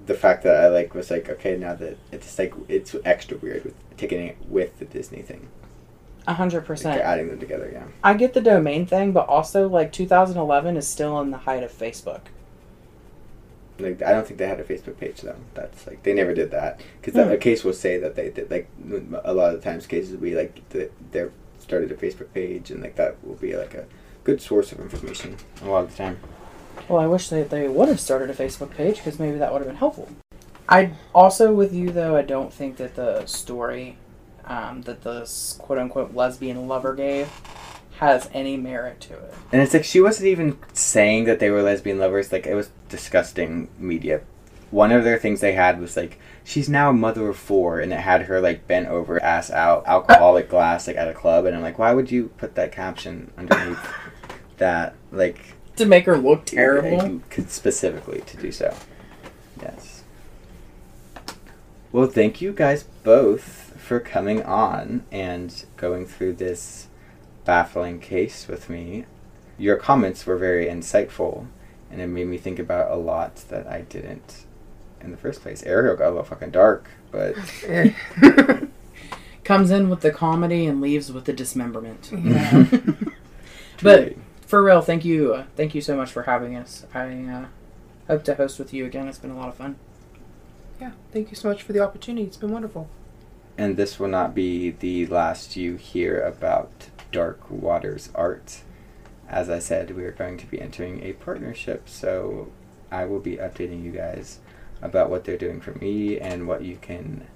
[0.07, 3.65] the fact that I like was like, okay, now that it's like it's extra weird
[3.65, 5.49] with taking it with the Disney thing,
[6.29, 7.01] A hundred like, percent.
[7.01, 7.71] adding them together.
[7.73, 11.63] Yeah, I get the domain thing, but also like 2011 is still in the height
[11.63, 12.23] of Facebook.
[13.79, 15.37] like I don't think they had a Facebook page though.
[15.55, 17.31] That's like they never did that because Hmm.
[17.31, 18.51] a case will say that they did.
[18.51, 18.69] Like
[19.25, 21.27] a lot of the times, cases will be like the, they
[21.59, 23.85] started a Facebook page and like that will be like a
[24.25, 26.19] good source of information a lot of the time.
[26.89, 29.59] Well, I wish they, they would have started a Facebook page because maybe that would
[29.61, 30.09] have been helpful.
[30.69, 33.99] I also with you though, I don't think that the story
[34.47, 37.29] um, that this quote unquote lesbian lover gave
[37.99, 39.35] has any merit to it.
[39.53, 42.31] And it's like she wasn't even saying that they were lesbian lovers.
[42.33, 44.21] Like it was disgusting media.
[44.71, 47.93] One of their things they had was like she's now a mother of four, and
[47.93, 51.47] it had her like bent over, ass out, alcoholic glass, like at a club.
[51.47, 53.79] And I'm like, why would you put that caption underneath
[54.59, 54.95] that?
[55.11, 57.07] Like To make her look terrible.
[57.09, 58.75] you could specifically to do so.
[59.63, 60.03] Yes.
[61.93, 66.89] Well, thank you guys both for coming on and going through this
[67.45, 69.05] baffling case with me.
[69.59, 71.47] Your comments were very insightful,
[71.89, 74.45] and it made me think about a lot that I didn't
[75.01, 75.63] in the first place.
[75.63, 77.37] Ariel got a little fucking dark, but
[79.45, 82.11] Comes in with the comedy and leaves with the dismemberment.
[82.13, 82.67] Yeah.
[83.83, 86.87] But for real, thank you, uh, thank you so much for having us.
[86.95, 87.45] I uh,
[88.09, 89.07] hope to host with you again.
[89.07, 89.77] It's been a lot of fun.
[90.81, 90.93] yeah.
[91.13, 92.27] Thank you so much for the opportunity.
[92.27, 92.89] It's been wonderful.
[93.59, 98.63] And this will not be the last you hear about Dark Waters Art.
[99.29, 102.53] As I said, we are going to be entering a partnership, so
[102.91, 104.41] I will be updating you guys
[104.83, 107.27] about what they're doing for me and what you can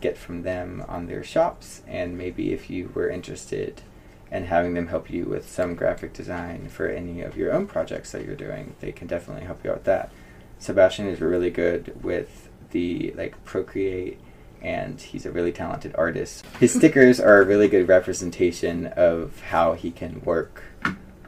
[0.00, 3.82] get from them on their shops, and maybe if you were interested
[4.30, 8.12] in having them help you with some graphic design for any of your own projects
[8.12, 10.12] that you're doing, they can definitely help you out with that.
[10.58, 14.20] Sebastian is really good with the like Procreate
[14.62, 16.44] and he's a really talented artist.
[16.60, 20.64] His stickers are a really good representation of how he can work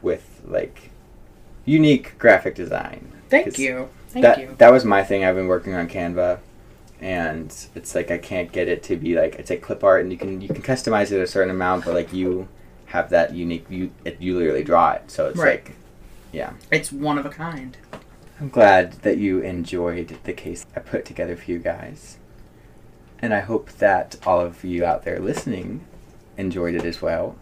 [0.01, 0.91] with like
[1.65, 3.11] unique graphic design.
[3.29, 3.89] Thank you.
[4.09, 4.55] Thank that you.
[4.57, 5.23] that was my thing.
[5.23, 6.39] I've been working on Canva,
[6.99, 10.11] and it's like I can't get it to be like it's like clip art, and
[10.11, 12.47] you can you can customize it a certain amount, but like you
[12.87, 15.63] have that unique you you literally draw it, so it's Right.
[15.65, 15.75] like
[16.33, 16.53] yeah.
[16.71, 17.77] It's one of a kind.
[18.39, 22.17] I'm glad that you enjoyed the case I put together for you guys.
[23.21, 25.85] And I hope that all of you out there listening
[26.37, 27.35] enjoyed it as well.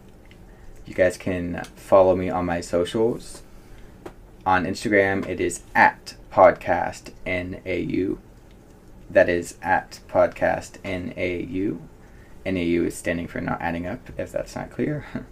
[0.85, 3.43] You guys can follow me on my socials.
[4.45, 8.17] On Instagram, it is at podcast NAU.
[9.09, 11.79] That is at podcast NAU.
[12.45, 15.05] NAU is standing for not adding up, if that's not clear.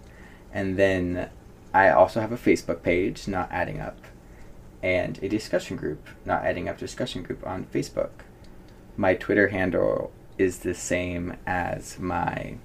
[0.52, 1.28] and then
[1.74, 3.98] I also have a Facebook page, not adding up
[4.82, 8.10] and a discussion group, not adding up discussion group on Facebook.
[8.96, 12.56] My Twitter handle is the same as my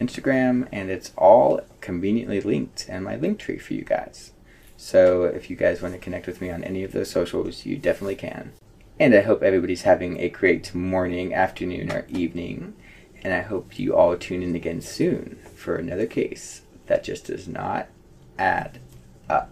[0.00, 4.32] Instagram, and it's all conveniently linked in my link tree for you guys.
[4.76, 7.76] So if you guys want to connect with me on any of those socials, you
[7.76, 8.52] definitely can.
[8.98, 12.74] And I hope everybody's having a great morning, afternoon, or evening.
[13.22, 17.48] And I hope you all tune in again soon for another case that just does
[17.48, 17.88] not
[18.38, 18.78] add
[19.28, 19.50] up.